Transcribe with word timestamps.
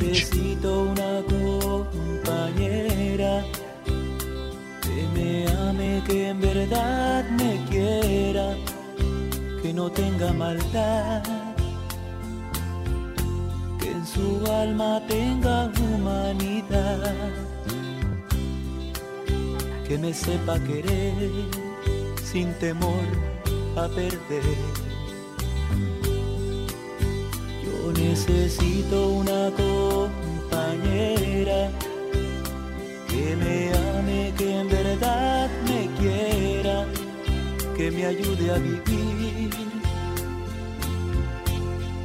Necesito 0.00 0.82
una 0.82 1.20
compañera 2.22 3.44
que 4.82 5.08
me 5.14 5.48
ame, 5.48 6.02
que 6.06 6.28
en 6.28 6.40
verdad 6.40 7.28
me 7.30 7.58
quiera, 7.68 8.54
que 9.60 9.72
no 9.72 9.90
tenga 9.90 10.32
maldad, 10.32 11.24
que 13.80 13.90
en 13.90 14.06
su 14.06 14.46
alma 14.46 15.02
tenga 15.08 15.72
humanidad, 15.80 17.14
que 19.88 19.98
me 19.98 20.14
sepa 20.14 20.56
querer 20.60 21.32
sin 22.22 22.52
temor 22.54 23.04
a 23.76 23.88
perder. 23.88 24.89
Necesito 28.10 29.08
una 29.22 29.52
compañera 29.62 30.80
que 33.08 33.36
me 33.36 33.72
ame, 33.72 34.34
que 34.36 34.60
en 34.60 34.68
verdad 34.68 35.48
me 35.68 35.88
quiera, 36.00 36.86
que 37.76 37.90
me 37.92 38.06
ayude 38.06 38.50
a 38.50 38.58
vivir 38.58 39.50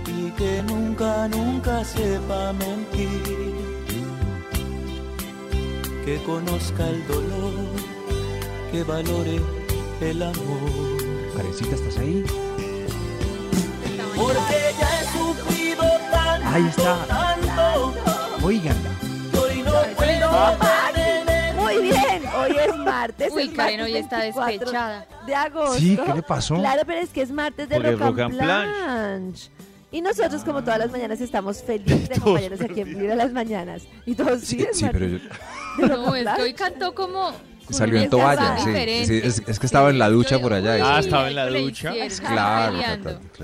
y 0.06 0.31
que 0.38 0.64
nunca, 0.64 1.28
nunca 1.28 1.83
sepa 1.83 2.53
mentir, 2.53 3.56
que 6.06 6.22
conozca 6.23 6.88
el 6.88 7.08
dolor, 7.08 7.53
que 8.72 8.83
valore 8.83 9.42
el 10.02 10.22
amor. 10.22 10.70
Karencita, 11.36 11.76
¿estás 11.76 11.98
ahí? 11.98 12.23
Porque 14.16 14.84
Ahí 16.56 16.66
está. 16.67 17.06
tanto, 17.06 17.94
Oigan, 18.42 18.78
que 19.30 19.38
hoy 19.38 19.61
no 19.61 19.72
puedo 19.98 20.31
mantener. 20.58 21.53
Muy 21.56 21.78
bien, 21.81 22.23
hoy 22.34 22.56
es 22.58 22.78
martes. 22.78 23.34
Uy, 23.34 23.42
es 23.44 23.50
Karen 23.50 23.80
martes 23.81 23.94
hoy 23.94 23.98
está 23.98 24.20
24 24.20 24.52
despechada. 24.53 25.08
De 25.28 25.36
agosto. 25.36 25.73
sí, 25.80 26.00
¿qué 26.06 26.14
le 26.14 26.22
pasó? 26.22 26.56
Claro, 26.56 26.83
pero 26.88 27.02
es 27.02 27.09
que 27.09 27.23
es 27.23 27.31
martes 27.31 27.67
de 27.67 27.76
Porque 27.76 27.92
rock, 27.92 28.00
Rock 28.00 28.20
and 28.20 28.39
and 28.42 28.73
Planche. 28.73 29.50
Y 29.92 30.00
nosotros, 30.00 30.45
como 30.45 30.61
todas 30.64 30.80
las 30.80 30.92
mañanas, 30.92 31.20
estamos 31.20 31.61
felices 31.61 32.08
de 32.09 32.16
acompañarnos 32.16 32.61
aquí 32.61 32.80
en 32.80 33.00
Vibra 33.00 33.16
las 33.16 33.33
Mañanas. 33.33 33.83
Y 34.06 34.16
todos 34.16 34.39
sí, 34.39 34.66
Sí, 34.72 34.86
pero 34.94 35.08
yo- 35.08 35.20
No, 35.88 36.16
es 36.16 36.26
que 36.38 36.42
hoy 36.42 36.53
cantó 36.53 36.95
como. 36.95 37.33
Salió 37.73 37.99
en 37.99 38.09
toalla. 38.09 38.58
Sí, 38.59 39.21
es, 39.23 39.41
es 39.47 39.59
que 39.59 39.66
estaba 39.66 39.89
en 39.89 39.97
la 39.99 40.09
ducha 40.09 40.39
por 40.39 40.53
allá. 40.53 40.77
Ah, 40.81 40.99
estaba 40.99 41.27
en 41.30 41.35
la 41.35 41.49
ducha. 41.49 41.94
claro, 42.25 42.77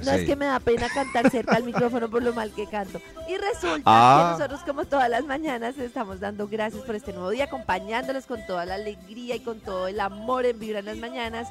No 0.04 0.12
es 0.12 0.26
que 0.26 0.36
me 0.36 0.46
da 0.46 0.60
pena 0.60 0.88
cantar 0.90 1.30
cerca 1.30 1.56
al 1.56 1.64
micrófono 1.64 2.10
por 2.10 2.24
lo 2.24 2.34
mal 2.34 2.52
que 2.54 2.68
canto. 2.68 3.02
Y 3.28 3.36
resulta 3.38 3.82
Ah. 3.86 4.34
que 4.36 4.44
nosotros, 4.44 4.62
como 4.66 4.86
todas 4.86 5.10
las 5.10 5.26
mañanas, 5.26 5.78
estamos 5.78 6.20
dando 6.20 6.48
gracias 6.48 6.84
por 6.84 6.96
este 6.96 7.14
nuevo 7.14 7.30
día, 7.30 7.46
acompañándoles 7.46 8.26
con 8.26 8.46
toda 8.46 8.66
la 8.66 8.76
alegría 8.76 9.36
y 9.36 9.40
con 9.40 9.60
todo 9.60 9.88
el 9.88 10.00
amor 10.00 10.46
en 10.46 10.60
Vibra 10.60 10.80
en 10.80 10.86
las 10.86 10.98
mañanas. 10.98 11.48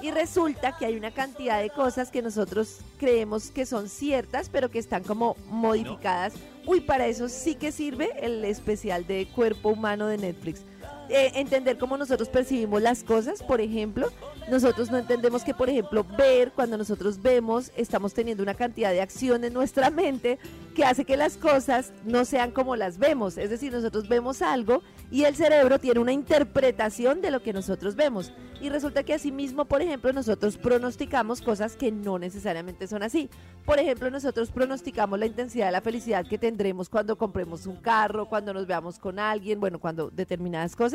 Y 0.00 0.10
resulta 0.10 0.76
que 0.76 0.86
hay 0.86 0.96
una 0.96 1.12
cantidad 1.12 1.60
de 1.60 1.70
cosas 1.70 2.10
que 2.10 2.20
nosotros 2.20 2.78
creemos 2.98 3.50
que 3.50 3.64
son 3.64 3.88
ciertas, 3.88 4.48
pero 4.50 4.70
que 4.70 4.78
están 4.80 5.04
como 5.04 5.36
modificadas. 5.48 6.34
Uy, 6.66 6.80
para 6.80 7.06
eso 7.06 7.28
sí 7.28 7.54
que 7.54 7.70
sirve 7.70 8.10
el 8.20 8.44
especial 8.44 9.06
de 9.06 9.26
cuerpo 9.34 9.68
humano 9.70 10.06
de 10.08 10.18
Netflix. 10.18 10.62
Eh, 11.08 11.32
entender 11.34 11.76
cómo 11.76 11.98
nosotros 11.98 12.28
percibimos 12.28 12.80
las 12.80 13.04
cosas, 13.04 13.42
por 13.42 13.60
ejemplo, 13.60 14.10
nosotros 14.50 14.90
no 14.90 14.96
entendemos 14.96 15.44
que, 15.44 15.52
por 15.52 15.68
ejemplo, 15.68 16.04
ver, 16.16 16.52
cuando 16.52 16.78
nosotros 16.78 17.20
vemos, 17.20 17.72
estamos 17.76 18.14
teniendo 18.14 18.42
una 18.42 18.54
cantidad 18.54 18.90
de 18.90 19.02
acción 19.02 19.44
en 19.44 19.52
nuestra 19.52 19.90
mente 19.90 20.38
que 20.74 20.84
hace 20.84 21.04
que 21.04 21.16
las 21.16 21.36
cosas 21.36 21.92
no 22.04 22.24
sean 22.24 22.50
como 22.50 22.74
las 22.74 22.98
vemos. 22.98 23.36
Es 23.38 23.50
decir, 23.50 23.72
nosotros 23.72 24.08
vemos 24.08 24.42
algo 24.42 24.82
y 25.10 25.24
el 25.24 25.36
cerebro 25.36 25.78
tiene 25.78 26.00
una 26.00 26.12
interpretación 26.12 27.20
de 27.20 27.30
lo 27.30 27.42
que 27.42 27.52
nosotros 27.52 27.96
vemos. 27.96 28.32
Y 28.60 28.70
resulta 28.70 29.02
que 29.02 29.12
asimismo, 29.12 29.66
por 29.66 29.82
ejemplo, 29.82 30.12
nosotros 30.12 30.56
pronosticamos 30.56 31.42
cosas 31.42 31.76
que 31.76 31.92
no 31.92 32.18
necesariamente 32.18 32.86
son 32.86 33.02
así. 33.02 33.28
Por 33.66 33.78
ejemplo, 33.78 34.10
nosotros 34.10 34.50
pronosticamos 34.50 35.18
la 35.18 35.26
intensidad 35.26 35.66
de 35.66 35.72
la 35.72 35.80
felicidad 35.80 36.26
que 36.26 36.38
tendremos 36.38 36.88
cuando 36.88 37.16
compremos 37.16 37.66
un 37.66 37.76
carro, 37.76 38.26
cuando 38.26 38.54
nos 38.54 38.66
veamos 38.66 38.98
con 38.98 39.18
alguien, 39.18 39.60
bueno, 39.60 39.78
cuando 39.78 40.10
determinadas 40.10 40.76
cosas. 40.76 40.93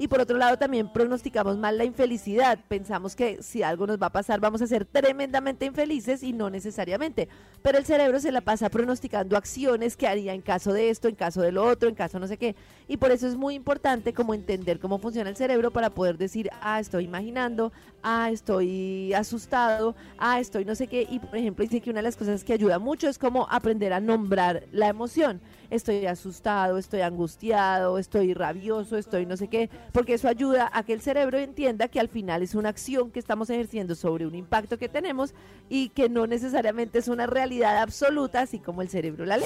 Y 0.00 0.06
por 0.06 0.20
otro 0.20 0.38
lado, 0.38 0.56
también 0.56 0.88
pronosticamos 0.92 1.58
mal 1.58 1.76
la 1.76 1.84
infelicidad. 1.84 2.60
Pensamos 2.68 3.16
que 3.16 3.42
si 3.42 3.64
algo 3.64 3.84
nos 3.84 4.00
va 4.00 4.06
a 4.06 4.12
pasar, 4.12 4.38
vamos 4.38 4.62
a 4.62 4.68
ser 4.68 4.84
tremendamente 4.84 5.66
infelices 5.66 6.22
y 6.22 6.32
no 6.32 6.50
necesariamente. 6.50 7.28
Pero 7.62 7.78
el 7.78 7.84
cerebro 7.84 8.20
se 8.20 8.30
la 8.30 8.40
pasa 8.40 8.70
pronosticando 8.70 9.36
acciones 9.36 9.96
que 9.96 10.06
haría 10.06 10.34
en 10.34 10.40
caso 10.40 10.72
de 10.72 10.90
esto, 10.90 11.08
en 11.08 11.16
caso 11.16 11.42
de 11.42 11.50
lo 11.50 11.64
otro, 11.64 11.88
en 11.88 11.96
caso 11.96 12.20
no 12.20 12.28
sé 12.28 12.36
qué. 12.36 12.54
Y 12.86 12.98
por 12.98 13.10
eso 13.10 13.26
es 13.26 13.34
muy 13.34 13.56
importante 13.56 14.12
como 14.12 14.34
entender 14.34 14.78
cómo 14.78 15.00
funciona 15.00 15.30
el 15.30 15.36
cerebro 15.36 15.72
para 15.72 15.90
poder 15.90 16.16
decir, 16.16 16.48
ah, 16.60 16.78
estoy 16.78 17.04
imaginando, 17.04 17.72
ah, 18.04 18.30
estoy 18.30 19.12
asustado, 19.14 19.96
ah, 20.16 20.38
estoy 20.38 20.64
no 20.64 20.76
sé 20.76 20.86
qué. 20.86 21.08
Y 21.10 21.18
por 21.18 21.36
ejemplo, 21.36 21.64
dice 21.64 21.80
que 21.80 21.90
una 21.90 21.98
de 21.98 22.04
las 22.04 22.16
cosas 22.16 22.44
que 22.44 22.52
ayuda 22.52 22.78
mucho 22.78 23.08
es 23.08 23.18
como 23.18 23.48
aprender 23.50 23.92
a 23.92 23.98
nombrar 24.00 24.62
la 24.70 24.86
emoción. 24.86 25.40
Estoy 25.70 26.06
asustado, 26.06 26.78
estoy 26.78 27.02
angustiado, 27.02 27.98
estoy 27.98 28.32
rabioso, 28.32 28.96
estoy 28.96 29.26
no 29.26 29.36
sé 29.36 29.48
qué, 29.48 29.68
porque 29.92 30.14
eso 30.14 30.26
ayuda 30.28 30.70
a 30.72 30.82
que 30.82 30.94
el 30.94 31.02
cerebro 31.02 31.38
entienda 31.38 31.88
que 31.88 32.00
al 32.00 32.08
final 32.08 32.42
es 32.42 32.54
una 32.54 32.70
acción 32.70 33.10
que 33.10 33.18
estamos 33.18 33.50
ejerciendo 33.50 33.94
sobre 33.94 34.26
un 34.26 34.34
impacto 34.34 34.78
que 34.78 34.88
tenemos 34.88 35.34
y 35.68 35.90
que 35.90 36.08
no 36.08 36.26
necesariamente 36.26 36.98
es 36.98 37.08
una 37.08 37.26
realidad 37.26 37.78
absoluta, 37.82 38.40
así 38.40 38.58
como 38.58 38.80
el 38.82 38.88
cerebro 38.88 39.26
la 39.26 39.36
lee. 39.36 39.44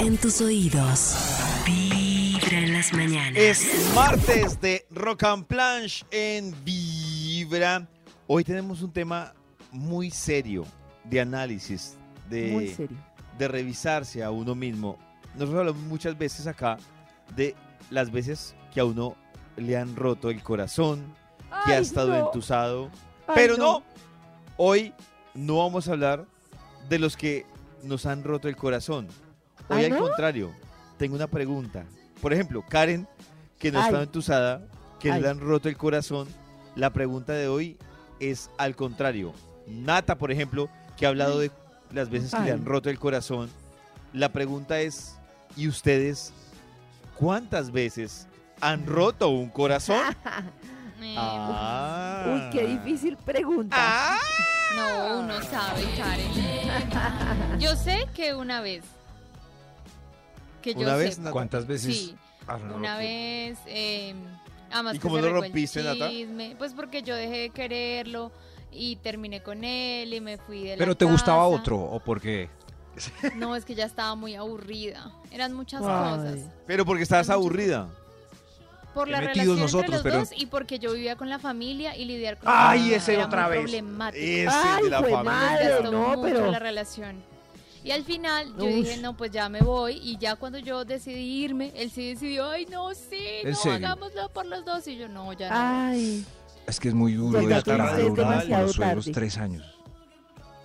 En 0.00 0.16
tus 0.16 0.40
oídos. 0.40 1.14
Vibra 1.64 2.58
en 2.58 2.72
las 2.72 2.92
mañanas. 2.92 3.36
Es 3.36 3.92
martes 3.94 4.60
de 4.60 4.86
Rock 4.90 5.22
and 5.24 5.46
Planche 5.46 6.04
en 6.10 6.54
Vibra. 6.64 7.86
Hoy 8.26 8.42
tenemos 8.44 8.82
un 8.82 8.92
tema 8.92 9.34
muy 9.70 10.10
serio 10.10 10.64
de 11.04 11.20
análisis, 11.20 11.96
Muy 12.30 12.66
de, 12.66 12.74
serio. 12.74 12.96
de 13.38 13.48
revisarse 13.48 14.22
a 14.22 14.30
uno 14.30 14.54
mismo. 14.54 14.98
Nosotros 15.38 15.60
hablamos 15.60 15.82
muchas 15.82 16.18
veces 16.18 16.46
acá 16.48 16.78
de 17.36 17.54
las 17.90 18.10
veces 18.10 18.56
que 18.74 18.80
a 18.80 18.84
uno 18.84 19.16
le 19.56 19.76
han 19.76 19.94
roto 19.94 20.30
el 20.30 20.42
corazón, 20.42 21.14
que 21.64 21.72
ha 21.72 21.78
estado 21.78 22.08
no. 22.08 22.26
entusado. 22.26 22.90
Ay, 23.26 23.34
Pero 23.36 23.56
no, 23.56 23.82
hoy 24.56 24.92
no 25.34 25.58
vamos 25.58 25.88
a 25.88 25.92
hablar 25.92 26.26
de 26.88 26.98
los 26.98 27.16
que 27.16 27.46
nos 27.84 28.04
han 28.06 28.24
roto 28.24 28.48
el 28.48 28.56
corazón. 28.56 29.06
Hoy 29.68 29.78
¿Ay, 29.78 29.84
al 29.86 29.90
no? 29.92 29.98
contrario, 30.00 30.52
tengo 30.96 31.14
una 31.14 31.28
pregunta. 31.28 31.84
Por 32.20 32.32
ejemplo, 32.32 32.64
Karen, 32.68 33.06
que 33.60 33.70
no 33.70 33.78
Ay. 33.78 33.86
está 33.86 34.02
entusada, 34.02 34.66
que 34.98 35.12
le 35.12 35.28
han 35.28 35.38
roto 35.38 35.68
el 35.68 35.76
corazón, 35.76 36.26
la 36.74 36.90
pregunta 36.92 37.32
de 37.32 37.46
hoy 37.46 37.78
es 38.18 38.50
al 38.58 38.74
contrario. 38.74 39.32
Nata, 39.68 40.18
por 40.18 40.32
ejemplo, 40.32 40.68
que 40.96 41.06
ha 41.06 41.10
hablado 41.10 41.38
de 41.38 41.52
las 41.92 42.10
veces 42.10 42.34
que 42.34 42.40
le 42.40 42.50
han 42.50 42.64
roto 42.64 42.90
el 42.90 42.98
corazón, 42.98 43.50
la 44.12 44.32
pregunta 44.32 44.80
es, 44.80 45.17
¿y 45.58 45.66
ustedes 45.68 46.32
cuántas 47.18 47.72
veces 47.72 48.26
han 48.60 48.86
roto 48.86 49.28
un 49.28 49.50
corazón? 49.50 50.00
Eh, 51.00 51.14
Ah. 51.16 52.24
Uy, 52.26 52.50
qué 52.50 52.66
difícil 52.66 53.16
pregunta. 53.16 53.76
Ah. 53.78 54.18
No, 54.74 55.20
uno 55.20 55.40
sabe, 55.42 55.84
Karen. 55.96 57.58
Yo 57.60 57.76
sé 57.76 58.08
que 58.14 58.34
una 58.34 58.60
vez. 58.60 58.82
Que 60.60 60.74
yo 60.74 60.80
Una 60.80 60.96
vez, 60.96 61.14
sepa. 61.14 61.30
¿Cuántas 61.30 61.68
veces? 61.68 61.96
Sí, 61.96 62.16
Ah, 62.48 62.58
una 62.74 62.96
vez. 62.98 63.58
Eh, 63.66 64.12
además 64.72 64.96
¿Y 64.96 64.98
cómo 64.98 65.18
lo 65.18 65.32
rompiste, 65.32 65.84
Nata? 65.84 66.10
Pues 66.58 66.72
porque 66.72 67.02
yo 67.04 67.14
dejé 67.14 67.36
de 67.38 67.50
quererlo 67.50 68.32
y 68.72 68.96
terminé 68.96 69.40
con 69.40 69.62
él 69.62 70.12
y 70.12 70.20
me 70.20 70.36
fui 70.36 70.64
de 70.64 70.70
la 70.70 70.78
¿Pero 70.78 70.96
te 70.96 71.04
gustaba 71.04 71.46
otro 71.46 71.78
o 71.78 72.00
por 72.00 72.20
qué? 72.20 72.50
No, 73.36 73.54
es 73.56 73.64
que 73.64 73.74
ya 73.74 73.84
estaba 73.84 74.14
muy 74.14 74.34
aburrida. 74.34 75.10
Eran 75.30 75.52
muchas 75.54 75.82
Ay. 75.84 75.86
cosas. 76.16 76.38
Pero 76.66 76.84
porque 76.84 77.02
estabas 77.02 77.30
aburrida. 77.30 77.88
Por 78.94 79.08
la 79.08 79.20
metidos 79.20 79.56
relación 79.56 79.60
nosotros, 79.60 79.96
entre 79.96 79.96
los 79.96 80.02
pero- 80.02 80.18
dos 80.18 80.42
y 80.42 80.46
porque 80.46 80.78
yo 80.78 80.92
vivía 80.92 81.14
con 81.16 81.28
la 81.28 81.38
familia 81.38 81.94
y 81.96 82.04
lidiar 82.04 82.38
con 82.38 82.48
Ay, 82.48 82.54
la 82.54 82.66
familia 82.78 82.96
ese 82.96 83.14
era 83.14 83.26
otra 83.26 83.42
muy 83.46 83.50
vez. 83.52 83.60
problemático. 83.62 84.24
Ese 84.24 84.48
Ay, 84.50 84.82
de 84.84 84.90
la 84.90 84.98
jue 84.98 85.10
familia. 85.10 85.32
madre. 85.32 85.64
Desgastó 85.66 85.92
no, 85.92 86.08
mucho 86.08 86.22
pero- 86.22 86.50
la 86.50 86.58
relación. 86.58 87.16
Y 87.84 87.90
al 87.92 88.04
final 88.04 88.48
yo 88.58 88.64
Ush. 88.64 88.74
dije, 88.74 88.96
no, 88.98 89.16
pues 89.16 89.30
ya 89.30 89.48
me 89.48 89.60
voy. 89.60 90.00
Y 90.02 90.18
ya 90.18 90.34
cuando 90.34 90.58
yo 90.58 90.84
decidí 90.84 91.44
irme, 91.44 91.72
él 91.76 91.90
sí 91.90 92.08
decidió, 92.08 92.50
ay, 92.50 92.66
no, 92.66 92.92
sí, 92.92 93.24
¿En 93.44 93.50
no, 93.52 93.56
serio? 93.56 93.86
hagámoslo 93.86 94.28
por 94.30 94.46
los 94.46 94.64
dos. 94.64 94.86
Y 94.88 94.96
yo, 94.96 95.08
no, 95.08 95.32
ya 95.32 95.48
no. 95.48 95.54
Ay. 95.92 96.26
Es 96.66 96.80
que 96.80 96.88
es 96.88 96.94
muy 96.94 97.12
duro 97.14 97.38
Oiga, 97.38 97.58
de 97.58 97.62
que 97.62 97.70
usted 97.70 97.74
claro, 97.76 97.96
es 97.98 98.04
una- 98.10 98.22
demasiado 98.30 98.62
los 98.66 98.72
suegros 98.74 99.04
tarde. 99.04 99.14
tres 99.14 99.38
años. 99.38 99.77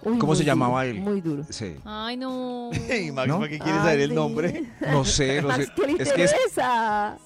Uy, 0.05 0.17
¿Cómo 0.19 0.35
se 0.35 0.43
llamaba 0.43 0.83
duro, 0.85 0.95
él? 0.97 1.01
Muy 1.01 1.21
duro. 1.21 1.43
Sí. 1.49 1.75
Ay, 1.85 2.17
no. 2.17 2.69
Y 2.89 3.11
Max, 3.11 3.27
¿No? 3.27 3.37
¿para 3.39 3.49
qué 3.49 3.59
quieres 3.59 3.81
saber 3.81 3.99
el 4.01 4.13
nombre? 4.15 4.63
No 4.81 5.05
sé, 5.05 5.41
no 5.41 5.51
sé. 5.55 5.59
Max, 5.67 5.71
¿qué 5.75 5.87
le 5.87 6.03
Es 6.03 6.13
que, 6.13 6.23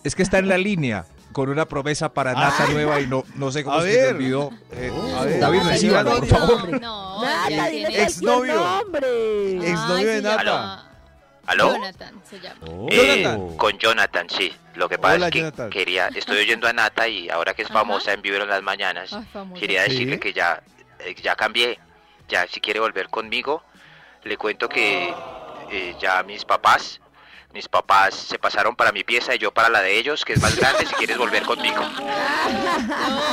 es, 0.04 0.16
que 0.16 0.24
está 0.24 0.38
en 0.40 0.48
la 0.48 0.58
línea 0.58 1.06
con 1.32 1.50
una 1.50 1.66
promesa 1.68 2.12
para 2.14 2.34
Nata 2.34 2.66
Ah. 2.68 2.72
nueva 2.72 3.00
y 3.00 3.08
no, 3.08 3.24
no 3.36 3.52
sé 3.52 3.64
cómo 3.64 3.78
A 3.78 3.82
se 3.82 3.88
ver. 3.88 4.16
olvidó. 4.16 4.52
Eh, 4.72 4.92
A 5.18 5.24
ver. 5.26 5.40
David, 5.40 5.60
No, 5.62 5.70
recíbalo, 5.70 6.10
por 6.18 6.26
favor. 6.28 6.82
No, 6.82 7.22
dile 7.48 7.70
tiene- 7.70 8.04
Exnovio. 8.04 8.82
Exnovio 9.62 9.98
Ay, 9.98 10.06
de 10.06 10.22
Nata. 10.22 10.84
¿Aló? 11.46 11.74
Jonathan 11.76 12.14
se 12.30 12.40
llama. 12.42 12.58
Eh, 12.90 13.22
Jonathan. 13.24 13.58
con 13.58 13.78
Jonathan, 13.78 14.28
sí. 14.30 14.52
Lo 14.76 14.90
que 14.90 14.98
pasa 14.98 15.16
Hola, 15.16 15.28
es 15.28 15.32
que 15.32 15.40
Jonathan. 15.40 15.70
quería, 15.70 16.08
estoy 16.10 16.40
oyendo 16.40 16.68
a 16.68 16.74
Nata 16.74 17.08
y 17.08 17.30
ahora 17.30 17.54
que 17.54 17.62
es 17.62 17.70
Ajá. 17.70 17.80
famosa 17.80 18.12
en 18.14 18.22
Vivir 18.22 18.42
en 18.42 18.50
las 18.50 18.62
Mañanas, 18.64 19.14
Ay, 19.14 19.26
quería 19.58 19.86
Sí. 19.86 19.92
decirle 19.92 20.20
que 20.20 20.34
ya, 20.34 20.62
eh, 21.00 21.16
ya 21.24 21.36
cambié. 21.36 21.80
Ya, 22.28 22.46
si 22.48 22.60
quiere 22.60 22.80
volver 22.80 23.10
conmigo, 23.10 23.64
le 24.24 24.38
cuento 24.38 24.68
que 24.68 25.14
eh, 25.72 25.96
ya 26.00 26.24
mis 26.24 26.44
papás, 26.46 27.00
mis 27.54 27.68
papás 27.70 28.14
se 28.16 28.38
pasaron 28.38 28.76
para 28.76 28.92
mi 28.92 29.04
pieza 29.04 29.34
y 29.36 29.38
yo 29.40 29.54
para 29.54 29.70
la 29.70 29.82
de 29.82 29.98
ellos, 29.98 30.26
que 30.26 30.34
es 30.34 30.42
más 30.42 30.56
grande, 30.58 30.86
si 30.86 30.94
quieres 30.96 31.18
volver 31.18 31.44
conmigo. 31.44 31.78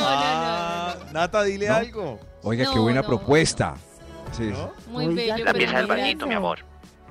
Ah, 0.07 0.95
Nata, 1.11 1.43
dile 1.43 1.67
¿No? 1.67 1.75
algo. 1.75 2.19
Oiga, 2.43 2.65
qué 2.69 2.75
No, 2.75 2.81
buena 2.83 3.01
no. 3.01 3.07
propuesta. 3.07 3.75
Sí. 4.31 4.43
¿No? 4.43 4.71
Muy 4.87 5.07
Oiga, 5.07 5.33
bello. 5.35 5.45
La 5.45 5.53
pieza 5.53 5.77
del 5.77 5.87
bañito, 5.87 6.27
mi 6.27 6.33
amor. 6.35 6.59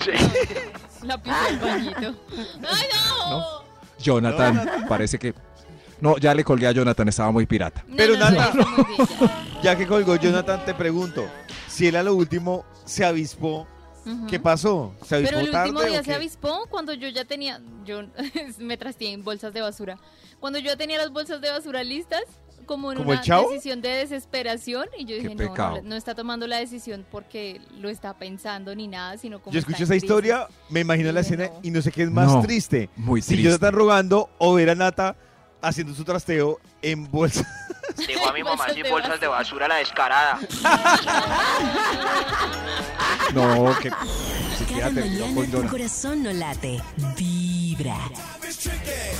Sí. 0.00 0.10
La 1.02 1.18
pieza 1.18 1.42
del 1.44 1.58
bañito. 1.58 2.14
¡Ay, 2.70 2.86
no! 3.30 3.64
Jonathan, 3.98 4.86
parece 4.88 5.18
que... 5.18 5.34
No, 6.04 6.18
ya 6.18 6.34
le 6.34 6.44
colgué 6.44 6.66
a 6.66 6.72
Jonathan, 6.72 7.08
estaba 7.08 7.30
muy 7.32 7.46
pirata. 7.46 7.82
No, 7.88 7.96
Pero 7.96 8.12
no, 8.18 8.28
no, 8.30 8.36
nada. 8.36 8.52
bella. 8.52 9.44
Ya 9.62 9.74
que 9.74 9.86
colgó 9.86 10.16
Jonathan, 10.16 10.62
te 10.66 10.74
pregunto. 10.74 11.26
Si 11.66 11.86
él 11.86 11.96
a 11.96 12.02
lo 12.02 12.14
último 12.14 12.66
se 12.84 13.06
avispó, 13.06 13.66
Ujú. 14.04 14.26
¿qué 14.26 14.38
pasó? 14.38 14.94
¿Se 15.06 15.14
avispó 15.14 15.36
Pero 15.36 15.46
el 15.46 15.50
tarde 15.50 15.70
último 15.70 15.88
día 15.88 16.02
se 16.02 16.12
avispó 16.14 16.66
cuando 16.68 16.92
yo 16.92 17.08
ya 17.08 17.24
tenía, 17.24 17.58
yo 17.86 18.02
me 18.58 18.76
trasteé 18.76 19.12
en 19.12 19.24
bolsas 19.24 19.54
de 19.54 19.62
basura. 19.62 19.98
Cuando 20.40 20.58
yo 20.58 20.66
ya 20.66 20.76
tenía 20.76 20.98
las 20.98 21.10
bolsas 21.10 21.40
de 21.40 21.50
basura 21.50 21.82
listas, 21.82 22.20
como 22.66 22.92
en 22.92 22.98
¿Como 22.98 23.10
una 23.10 23.20
decisión 23.22 23.80
de 23.80 23.88
desesperación, 23.88 24.86
y 24.98 25.06
yo 25.06 25.16
Qué 25.16 25.28
dije, 25.28 25.34
no, 25.34 25.54
no, 25.56 25.82
no 25.82 25.96
está 25.96 26.14
tomando 26.14 26.46
la 26.46 26.58
decisión 26.58 27.06
porque 27.10 27.62
lo 27.80 27.88
está 27.88 28.12
pensando 28.18 28.74
ni 28.74 28.88
nada, 28.88 29.16
sino 29.16 29.40
como 29.40 29.52
Yo 29.54 29.60
escucho 29.60 29.84
esa 29.84 29.96
historia, 29.96 30.48
me 30.68 30.80
imagino 30.80 31.12
la 31.12 31.22
Dije, 31.22 31.34
escena 31.34 31.48
no. 31.54 31.60
y 31.62 31.70
no 31.70 31.80
sé 31.80 31.90
qué 31.92 32.02
es 32.02 32.10
más 32.10 32.26
No. 32.30 32.42
triste. 32.42 32.90
Muy 32.96 33.22
Si 33.22 33.28
triste. 33.28 33.44
Jonathan 33.44 33.72
rogando 33.74 34.28
o 34.38 34.52
ver 34.54 34.68
a 34.68 34.74
Nata 34.74 35.16
haciendo 35.64 35.94
su 35.94 36.04
trasteo 36.04 36.60
en 36.82 37.10
bolsa. 37.10 37.46
Dijo 38.06 38.28
a 38.28 38.32
mi 38.32 38.42
mamá 38.44 38.56
Bolsas 38.56 38.74
sin 38.74 38.82
de 38.84 38.90
bolsas 38.90 39.20
de 39.20 39.26
basura 39.26 39.68
la 39.68 39.76
descarada. 39.76 40.38
No, 43.32 43.74
que... 43.80 43.90
Cada 44.78 44.90
mañana 44.90 45.46
tu 45.50 45.68
corazón 45.68 46.22
no 46.22 46.32
late. 46.32 46.80
Vibra. 47.16 47.96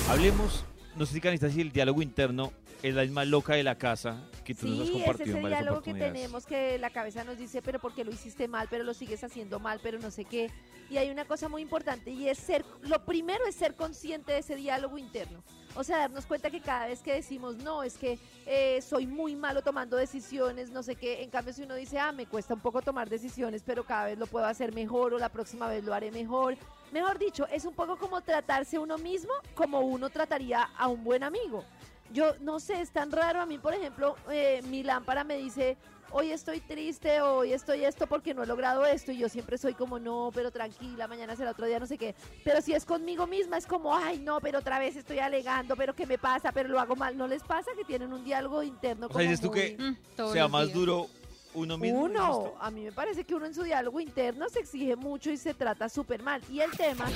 Hablemos, 0.09 0.65
no 0.97 1.07
sé 1.07 1.15
si 1.15 1.21
Canista, 1.21 1.51
si 1.51 1.61
el 1.61 1.73
diálogo 1.73 2.03
interno 2.03 2.53
es 2.83 2.95
la 2.95 3.03
misma 3.03 3.25
loca 3.25 3.55
de 3.55 3.63
la 3.63 3.77
casa 3.77 4.29
que 4.45 4.55
tú 4.55 4.67
nos 4.69 4.81
has 4.81 4.87
Sí, 4.87 4.93
es 4.93 4.99
compartido 4.99 5.37
ese 5.37 5.39
en 5.39 5.47
diálogo 5.47 5.83
que 5.83 5.95
tenemos 5.95 6.45
que 6.45 6.79
la 6.79 6.91
cabeza 6.91 7.25
nos 7.25 7.39
dice, 7.39 7.63
pero 7.63 7.79
porque 7.79 8.05
lo 8.05 8.13
hiciste 8.13 8.47
mal, 8.47 8.69
pero 8.71 8.85
lo 8.85 8.93
sigues 8.93 9.25
haciendo 9.25 9.59
mal, 9.59 9.81
pero 9.83 9.99
no 9.99 10.11
sé 10.11 10.25
qué. 10.25 10.51
Y 10.91 10.99
hay 10.99 11.11
una 11.11 11.25
cosa 11.25 11.49
muy 11.49 11.63
importante 11.63 12.11
y 12.11 12.29
es 12.29 12.39
ser, 12.39 12.65
lo 12.83 13.05
primero 13.05 13.47
es 13.47 13.55
ser 13.55 13.75
consciente 13.75 14.33
de 14.33 14.39
ese 14.41 14.55
diálogo 14.55 14.99
interno. 14.99 15.43
O 15.77 15.83
sea, 15.83 15.99
darnos 15.99 16.25
cuenta 16.27 16.51
que 16.51 16.61
cada 16.61 16.87
vez 16.87 17.01
que 17.01 17.15
decimos, 17.15 17.57
no, 17.57 17.83
es 17.83 17.99
que 17.99 18.19
eh, 18.47 18.81
soy 18.81 19.07
muy 19.07 19.35
malo 19.35 19.61
tomando 19.63 19.97
decisiones, 19.97 20.71
no 20.71 20.83
sé 20.83 20.95
qué, 20.95 21.23
en 21.23 21.31
cambio 21.31 21.53
si 21.53 21.63
uno 21.63 21.75
dice, 21.75 21.99
ah, 21.99 22.13
me 22.13 22.27
cuesta 22.27 22.55
un 22.55 22.61
poco 22.61 22.81
tomar 22.81 23.11
decisiones, 23.11 23.63
pero 23.67 23.85
cada 23.85 24.07
vez 24.07 24.19
lo 24.19 24.27
puedo 24.27 24.47
hacer 24.47 24.73
mejor 24.73 25.15
o 25.15 25.19
la 25.19 25.31
próxima 25.31 25.69
vez 25.69 25.83
lo 25.83 25.93
haré 25.93 26.13
mejor. 26.13 26.57
Mejor 26.93 27.19
dicho, 27.19 27.47
es 27.49 27.65
un 27.65 27.75
poco 27.75 27.97
como 27.97 28.21
tratarse 28.21 28.79
uno 28.79 28.99
mismo 28.99 29.33
como 29.57 29.81
uno 29.81 30.11
trataría 30.11 30.63
a 30.79 30.87
un 30.87 31.03
buen 31.03 31.25
amigo. 31.25 31.65
Yo 32.13 32.35
no 32.41 32.61
sé, 32.61 32.81
es 32.81 32.91
tan 32.91 33.11
raro. 33.11 33.41
A 33.41 33.47
mí, 33.47 33.59
por 33.59 33.75
ejemplo, 33.75 34.17
eh, 34.31 34.63
mi 34.69 34.83
lámpara 34.83 35.25
me 35.25 35.37
dice, 35.37 35.77
hoy 36.13 36.31
estoy 36.31 36.61
triste, 36.61 37.21
hoy 37.21 37.53
estoy 37.53 37.85
esto 37.85 38.07
porque 38.07 38.35
no 38.35 38.43
he 38.45 38.47
logrado 38.47 38.85
esto. 38.87 39.11
Y 39.11 39.19
yo 39.19 39.29
siempre 39.29 39.59
soy 39.59 39.75
como, 39.75 39.99
no, 39.99 40.31
pero 40.33 40.51
tranquila, 40.53 41.09
mañana 41.09 41.35
será 41.35 41.51
otro 41.51 41.67
día, 41.67 41.81
no 41.81 41.87
sé 41.87 41.99
qué. 41.99 42.15
Pero 42.45 42.61
si 42.61 42.73
es 42.73 42.85
conmigo 42.85 43.27
misma, 43.27 43.57
es 43.57 43.67
como, 43.67 43.95
ay, 43.97 44.19
no, 44.21 44.41
pero 44.41 44.61
otra 44.61 44.79
vez 44.79 44.95
estoy 44.97 45.19
alegando, 45.19 45.75
pero 45.77 45.95
¿qué 45.95 46.07
me 46.07 46.19
pasa? 46.19 46.53
Pero 46.53 46.69
lo 46.69 46.79
hago 46.79 46.95
mal. 46.95 47.17
¿No 47.17 47.27
les 47.27 47.43
pasa 47.43 47.71
que 47.77 47.85
tienen 47.85 48.13
un 48.13 48.23
diálogo 48.25 48.63
interno? 48.63 49.07
O 49.07 49.09
sea, 49.09 49.13
como 49.15 49.23
dices 49.23 49.41
tú 49.41 49.49
muy- 49.49 49.61
que 49.61 49.77
Mm, 49.79 50.33
sea 50.33 50.47
más 50.47 50.67
días. 50.67 50.75
duro 50.79 51.07
uno 51.55 51.79
mismo. 51.79 52.09
¿dices 52.09 52.21
uno, 52.21 52.55
a 52.61 52.71
mí 52.71 52.83
me 52.85 52.93
parece 52.93 53.25
que 53.25 53.35
uno 53.35 53.47
en 53.47 53.55
su 53.55 53.63
diálogo 53.63 53.99
interno 54.01 54.49
se 54.49 54.59
exige 54.61 54.95
mucho 54.97 55.31
y 55.31 55.37
se 55.37 55.55
trata 55.55 55.89
súper 55.89 56.23
mal. 56.23 56.41
Y 56.51 56.61
el 56.61 56.71
tema 56.73 57.07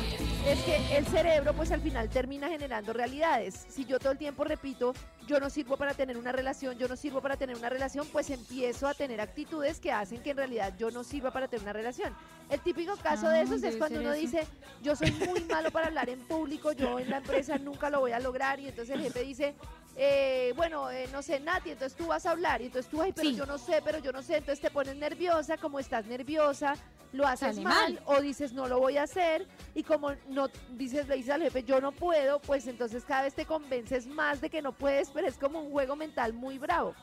es 0.47 0.61
que 0.63 0.97
el 0.97 1.07
cerebro 1.07 1.53
pues 1.55 1.73
al 1.73 1.81
final 1.81 2.09
termina 2.09 2.49
generando 2.49 2.93
realidades. 2.93 3.67
Si 3.69 3.85
yo 3.85 3.99
todo 3.99 4.13
el 4.13 4.19
tiempo 4.19 4.45
repito, 4.45 4.95
yo 5.27 5.41
no 5.41 5.51
sirvo 5.51 5.77
para 5.77 5.95
tener 5.95 6.17
una 6.17 6.33
relación, 6.33 6.79
yo 6.79 6.89
no 6.89 6.97
sirvo 6.97 7.21
para 7.21 7.37
tener 7.37 7.57
una 7.57 7.69
relación, 7.69 8.07
pues 8.13 8.31
empiezo 8.31 8.87
a 8.87 8.95
tener 8.95 9.21
actitudes 9.21 9.81
que 9.81 9.93
hacen 9.93 10.23
que 10.23 10.31
en 10.31 10.37
realidad 10.39 10.75
yo 10.79 10.91
no 10.91 11.05
sirva 11.05 11.31
para 11.31 11.49
tener 11.49 11.65
una 11.65 11.73
relación. 11.73 12.15
El 12.51 12.61
típico 12.61 12.97
caso 12.97 13.29
de 13.29 13.43
esos 13.43 13.63
es 13.63 13.77
cuando 13.77 14.01
uno 14.01 14.13
eso. 14.13 14.21
dice, 14.21 14.47
yo 14.83 14.97
soy 14.97 15.11
muy 15.13 15.41
malo 15.45 15.71
para 15.71 15.89
hablar 15.89 16.09
en 16.09 16.21
público, 16.21 16.73
yo 16.73 16.99
en 16.99 17.11
la 17.11 17.19
empresa 17.19 17.59
nunca 17.59 17.91
lo 17.91 18.01
voy 18.01 18.13
a 18.13 18.21
lograr 18.21 18.59
y 18.61 18.69
entonces 18.69 18.95
el 18.97 19.03
jefe 19.03 19.23
dice, 19.23 19.55
eh, 19.99 20.53
bueno, 20.57 20.91
eh, 20.91 21.09
no 21.13 21.21
sé, 21.23 21.41
Nati, 21.41 21.71
entonces 21.73 21.97
tú 21.99 22.07
vas 22.07 22.25
a 22.25 22.31
hablar 22.31 22.63
y 22.63 22.67
entonces 22.67 22.91
tú, 22.91 23.03
ay, 23.03 23.13
pero 23.13 23.29
Sí. 23.31 23.35
yo 23.37 23.45
no 23.47 23.59
sé, 23.59 23.83
pero 23.85 23.99
yo 23.99 24.13
no 24.13 24.23
sé, 24.23 24.37
entonces 24.37 24.61
te 24.61 24.71
pones 24.71 24.95
nerviosa, 24.97 25.57
como 25.59 25.79
estás 25.81 26.07
nerviosa, 26.07 26.75
lo 27.13 27.27
haces 27.27 27.57
Sale 27.57 27.63
mal, 27.63 27.95
mal. 27.95 28.03
o 28.07 28.21
dices 28.21 28.53
no 28.53 28.69
lo 28.69 28.79
voy 28.79 28.97
a 28.99 29.03
hacer 29.03 29.47
y 29.75 29.83
como 29.83 30.13
no 30.29 30.49
dices 30.77 31.09
le 31.09 31.17
dices 31.17 31.31
al 31.33 31.43
jefe 31.43 31.65
yo 31.65 31.81
no 31.81 31.91
puedo, 31.91 32.39
pues 32.41 32.67
entonces 32.69 33.05
cada 33.05 33.23
vez 33.23 33.35
te 33.35 33.45
convences 33.47 34.07
más 34.07 34.41
de 34.41 34.51
que 34.51 34.63
no 34.63 34.73
puedes, 34.73 35.11
pero 35.11 35.27
es 35.27 35.37
como 35.37 35.61
un 35.61 35.71
juego 35.73 35.97
mental 35.97 36.33
muy 36.33 36.59
bravo. 36.59 36.95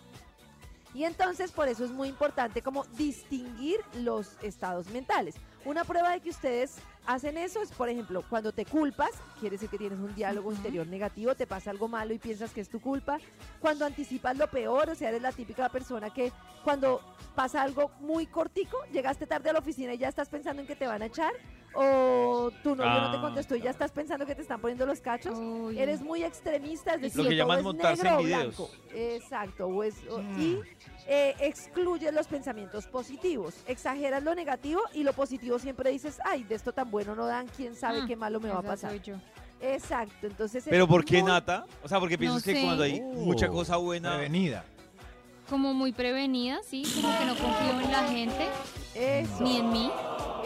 Y 0.94 1.04
entonces 1.04 1.52
por 1.52 1.68
eso 1.68 1.84
es 1.84 1.92
muy 1.92 2.08
importante 2.08 2.62
como 2.62 2.86
distinguir 2.96 3.82
los 3.96 4.38
estados 4.42 4.88
mentales. 4.92 5.36
Una 5.66 5.84
prueba 5.84 6.12
de 6.12 6.22
que 6.22 6.30
ustedes 6.30 6.76
hacen 7.08 7.38
eso 7.38 7.62
es, 7.62 7.72
por 7.72 7.90
ejemplo, 7.90 8.24
cuando 8.30 8.52
te 8.52 8.66
culpas, 8.66 9.12
quiere 9.40 9.56
decir 9.56 9.70
que 9.70 9.78
tienes 9.78 10.00
un 10.00 10.14
diálogo 10.16 10.52
interior 10.52 10.88
negativo, 10.88 11.36
te 11.36 11.48
pasa 11.48 11.72
algo 11.72 11.88
malo 11.88 12.14
y 12.14 12.20
piensas 12.20 12.52
que 12.52 12.62
es 12.62 12.70
tu 12.70 12.80
culpa. 12.80 13.20
Cuando 13.60 13.86
anticipas 13.86 14.38
lo 14.38 14.50
peor, 14.50 14.90
o 14.90 14.96
sea, 14.96 15.10
eres 15.10 15.22
la 15.22 15.32
típica 15.32 15.70
persona 15.70 16.10
que 16.10 16.32
cuando 16.64 17.02
pasa 17.36 17.62
algo 17.62 17.92
muy 18.00 18.26
cortico, 18.26 18.78
llegaste 18.92 19.28
tarde 19.28 19.50
a 19.50 19.54
la 19.54 19.60
oficina 19.60 19.94
y 19.94 19.98
ya 19.98 20.08
estás 20.08 20.30
pensando 20.30 20.62
en 20.62 20.68
que 20.68 20.76
te 20.76 20.88
van 20.88 21.02
a 21.02 21.08
echar, 21.08 21.34
o 21.76 22.52
tu 22.64 22.76
novio 22.76 23.02
no 23.02 23.12
te 23.12 23.18
Ah. 23.18 23.22
contestó 23.22 23.56
y 23.56 23.62
ya 23.62 23.70
estás 23.72 23.92
pensando 23.92 24.26
que 24.26 24.34
te 24.36 24.42
están 24.42 24.60
poniendo 24.62 24.86
los 24.86 25.00
cachos. 25.02 25.38
Uy. 25.38 25.78
Eres 25.80 26.02
muy 26.02 26.24
extremista, 26.24 26.96
es 26.96 27.02
decir, 27.02 27.18
Lo 27.24 27.30
que 27.30 27.36
todo 27.36 27.38
llaman 27.38 27.58
es 27.60 27.64
montarse 27.64 28.04
negro 28.04 28.20
en 28.20 28.24
o 28.24 28.28
videos. 28.28 28.56
blanco. 28.58 28.70
Exacto, 28.94 29.68
o 29.68 29.84
es- 29.84 30.08
o- 30.10 30.20
Mm. 30.20 30.42
y 30.42 30.60
eh, 31.08 31.36
excluyes 31.40 32.12
los 32.14 32.28
pensamientos 32.28 32.88
positivos, 32.88 33.54
exageras 33.68 34.24
lo 34.24 34.34
negativo 34.34 34.82
y 34.94 35.04
lo 35.04 35.14
positivo 35.14 35.60
siempre 35.60 35.92
dices, 35.92 36.18
ay, 36.26 36.44
de 36.44 36.56
esto 36.56 36.72
tan 36.74 36.90
bueno 36.90 37.14
no 37.16 37.26
dan, 37.28 37.48
quién 37.56 37.76
sabe 37.76 38.00
Ah, 38.02 38.06
qué 38.08 38.16
malo 38.16 38.40
me 38.40 38.50
va 38.50 38.60
a 38.60 38.64
pasar. 38.64 38.90
soy 38.92 39.02
yo. 39.02 39.16
Exacto, 39.62 40.28
entonces... 40.28 40.64
es 40.66 40.70
Pero 40.70 40.88
¿por 40.88 41.06
qué 41.06 41.22
muy- 41.22 41.32
Nata? 41.32 41.66
O 41.84 41.88
sea, 41.88 42.00
porque 42.00 42.18
piensas 42.18 42.42
No 42.42 42.52
que 42.52 42.60
sé. 42.60 42.66
cuando 42.66 42.84
hay 42.84 43.02
Oh, 43.04 43.14
mucha 43.20 43.48
cosa 43.50 43.78
buena. 43.78 44.14
Prevenida. 44.16 44.66
Como 45.50 45.74
muy 45.76 45.92
prevenida, 45.92 46.60
sí, 46.64 46.82
como 46.96 47.16
que 47.20 47.26
no 47.26 47.36
confío 47.36 47.80
en 47.82 47.92
la 47.92 48.04
gente, 48.08 48.48
Eso, 48.96 49.44
ni 49.44 49.58
en 49.58 49.72
mí. 49.72 49.92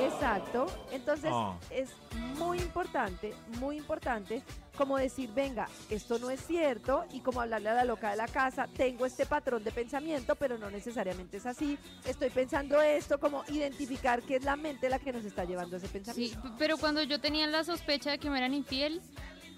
Exacto. 0.06 0.66
Entonces 0.92 1.32
Ah. 1.34 1.58
es 1.70 1.90
muy 2.38 2.60
importante, 2.60 3.34
muy 3.60 3.78
importante 3.78 4.42
como 4.78 4.98
decir, 4.98 5.30
venga, 5.34 5.68
esto 5.90 6.20
no 6.20 6.30
es 6.30 6.40
cierto 6.46 7.04
y 7.12 7.20
como 7.20 7.42
hablarle 7.42 7.70
a 7.70 7.74
la 7.74 7.84
loca 7.84 8.12
de 8.12 8.16
la 8.16 8.28
casa, 8.28 8.68
tengo 8.78 9.06
este 9.06 9.26
patrón 9.26 9.64
de 9.64 9.72
pensamiento, 9.72 10.36
pero 10.36 10.58
no 10.58 10.70
necesariamente 10.70 11.38
es 11.38 11.46
así. 11.46 11.78
Estoy 12.06 12.30
pensando 12.30 12.82
esto, 12.82 13.20
como 13.20 13.44
identificar 13.50 14.22
que 14.22 14.38
es 14.38 14.44
la 14.46 14.56
mente 14.56 14.88
la 14.90 15.00
que 15.00 15.12
nos 15.12 15.26
está 15.26 15.44
llevando 15.44 15.76
a 15.76 15.80
ese 15.80 15.88
Sí, 15.88 15.94
pensamiento. 15.94 16.42
p- 16.42 16.50
pero 16.58 16.78
cuando 16.78 17.04
yo 17.04 17.20
tenía 17.20 17.46
la 17.48 17.64
sospecha 17.66 18.12
de 18.12 18.20
que 18.20 18.30
me 18.30 18.38
eran 18.38 18.54
infiel, 18.54 19.02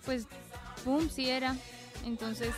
pues, 0.05 0.25
pum, 0.83 1.07
sí 1.09 1.29
era. 1.29 1.55
Entonces, 2.03 2.51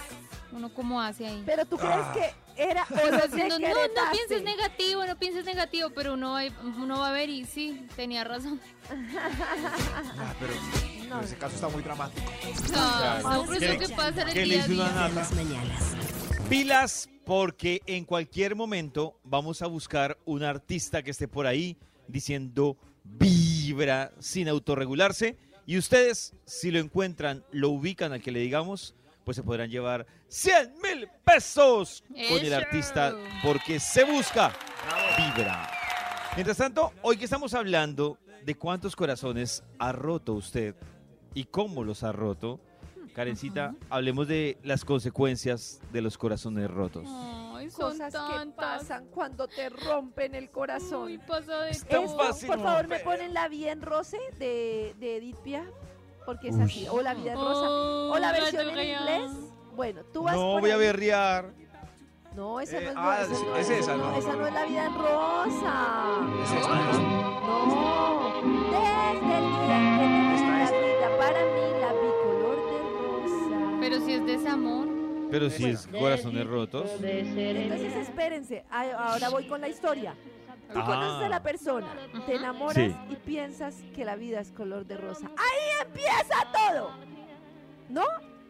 uno 0.53 0.73
cómo 0.73 1.01
hace 1.01 1.27
ahí. 1.27 1.43
Pero 1.45 1.65
tú 1.65 1.75
crees 1.77 1.95
Ah. 1.97 2.13
que 2.13 2.33
era 2.57 2.83
o 2.89 2.95
no, 3.37 3.59
no 3.59 4.11
pienses 4.11 4.43
negativo, 4.43 5.05
no 5.05 5.17
pienses 5.17 5.45
negativo, 5.45 5.89
pero 5.91 6.13
uno 6.13 6.33
va, 6.33 6.41
uno 6.63 6.99
va 6.99 7.09
a 7.09 7.11
ver 7.11 7.29
y 7.29 7.45
sí, 7.45 7.85
tenía 7.95 8.23
razón. 8.23 8.59
Ah, 8.89 10.33
pero 10.39 10.53
no. 11.09 11.17
en 11.19 11.23
ese 11.25 11.35
caso 11.37 11.55
está 11.55 11.69
muy 11.69 11.83
dramático. 11.83 12.25
No, 12.71 13.21
no, 13.21 13.45
pero 13.47 13.59
¿Qué 13.59 13.65
eso 13.65 13.73
le- 13.73 13.79
que 13.79 13.89
pasa 13.95 14.21
en 14.21 14.27
el 14.29 14.33
qué 14.33 14.45
le 14.45 14.53
día 14.55 14.63
a 14.63 14.65
hizo 14.67 14.73
una 14.81 15.07
día. 15.07 15.09
las 15.15 15.33
mañanas. 15.33 15.95
Pilas, 16.49 17.09
porque 17.25 17.81
en 17.85 18.05
cualquier 18.05 18.55
momento 18.55 19.19
vamos 19.23 19.61
a 19.61 19.67
buscar 19.67 20.17
un 20.25 20.43
artista 20.43 21.01
que 21.03 21.11
esté 21.11 21.27
por 21.27 21.47
ahí 21.47 21.77
diciendo 22.07 22.77
vibra 23.03 24.11
sin 24.19 24.47
autorregularse. 24.49 25.37
Y 25.65 25.77
ustedes, 25.77 26.33
si 26.45 26.71
lo 26.71 26.79
encuentran, 26.79 27.43
lo 27.51 27.69
ubican 27.69 28.11
al 28.11 28.21
que 28.21 28.31
le 28.31 28.39
digamos, 28.39 28.95
pues 29.23 29.37
se 29.37 29.43
podrán 29.43 29.69
llevar 29.69 30.05
100 30.27 30.73
mil 30.81 31.07
pesos 31.23 32.03
con 32.07 32.39
el 32.39 32.53
artista 32.53 33.15
porque 33.43 33.79
se 33.79 34.03
busca 34.03 34.51
vibra. 35.17 35.69
Mientras 36.35 36.57
tanto, 36.57 36.91
hoy 37.01 37.17
que 37.17 37.25
estamos 37.25 37.53
hablando 37.53 38.17
de 38.43 38.55
cuántos 38.55 38.95
corazones 38.95 39.63
ha 39.79 39.91
roto 39.91 40.33
usted 40.33 40.75
y 41.33 41.45
cómo 41.45 41.83
los 41.83 42.03
ha 42.03 42.11
roto, 42.11 42.59
Karencita, 43.13 43.75
hablemos 43.91 44.27
de 44.27 44.57
las 44.63 44.83
consecuencias 44.83 45.79
de 45.91 46.01
los 46.01 46.17
corazones 46.17 46.69
rotos. 46.69 47.07
Ay, 47.07 47.67
Cosas 47.69 48.11
que 48.11 48.33
tantas. 48.33 48.79
pasan 48.79 49.05
cuando 49.07 49.47
te 49.47 49.69
rompen 49.69 50.33
el 50.33 50.49
corazón. 50.49 51.03
Uy, 51.03 51.19
pasa 51.19 51.59
de 51.59 51.69
Es 51.69 51.85
tan 51.85 52.03
Esto, 52.03 52.17
fácil 52.17 52.47
por 52.49 52.61
favor, 52.61 52.87
me 52.87 52.99
ponen 52.99 53.33
la 53.35 53.47
vida 53.47 53.71
en 53.71 53.83
roce 53.83 54.17
de, 54.39 54.95
de 54.99 55.17
Edith 55.17 55.37
Piaf, 55.43 55.67
porque 56.25 56.49
es 56.49 56.59
así. 56.59 56.87
O 56.89 57.01
la 57.01 57.13
vida 57.13 57.31
en 57.33 57.37
rosa. 57.37 57.69
Oh, 57.69 58.11
O 58.13 58.19
la 58.19 58.31
versión 58.31 58.69
en 58.69 58.79
inglés. 58.99 59.31
Bueno, 59.75 60.01
tú 60.13 60.23
vas 60.23 60.35
No 60.35 60.51
por 60.53 60.61
voy 60.61 60.69
a 60.71 60.75
ahí. 60.75 60.79
berrear. 60.79 61.51
No, 62.35 62.59
esa 62.59 62.77
Eh, 62.79 62.81
no 62.85 62.89
es, 62.89 62.95
ah, 62.97 63.21
esa 63.21 63.35
sí, 63.35 63.43
no 63.45 63.55
es 63.55 63.69
esa, 63.69 63.95
¿no? 63.95 64.15
esa 64.17 64.33
no 64.35 64.47
es 64.47 64.53
la 64.53 64.65
vida 64.65 64.85
en 64.85 64.93
rosa. 64.95 65.73
Es 66.43 66.67
más. 66.67 66.99
No, 66.99 68.33
desde 68.33 69.37
el 69.37 69.49
día 69.53 69.77
en 69.77 69.99
que 69.99 70.05
te 70.29 70.35
Esta 70.35 70.45
di 70.45 70.49
la 70.49 70.63
es. 70.63 70.71
vida, 70.71 71.17
para 71.19 71.39
mí 71.39 71.79
la 71.79 71.93
bicolor 71.93 72.57
de 72.69 72.79
rosa. 72.97 73.77
Pero 73.79 73.99
si 74.05 74.13
es 74.13 74.25
desamor. 74.25 74.87
Pero 75.29 75.49
si 75.49 75.65
es 75.65 75.87
corazones 75.87 76.47
rotos. 76.47 76.89
Entonces 77.01 77.95
espérense, 77.97 78.65
ahora 78.71 79.29
voy 79.29 79.45
con 79.47 79.61
la 79.61 79.67
historia. 79.67 80.15
Tú 80.71 80.79
Ah. 80.79 80.85
conoces 80.85 81.25
a 81.25 81.29
la 81.29 81.43
persona, 81.43 81.87
te 82.25 82.35
enamoras 82.35 82.75
Sí. 82.75 82.95
y 83.09 83.15
piensas 83.17 83.75
que 83.95 84.05
la 84.05 84.15
vida 84.15 84.39
es 84.39 84.51
color 84.51 84.85
de 84.85 84.97
rosa. 84.97 85.27
Ahí 85.37 85.85
empieza 85.87 86.35
todo. 86.51 86.91
¿No? 87.89 88.03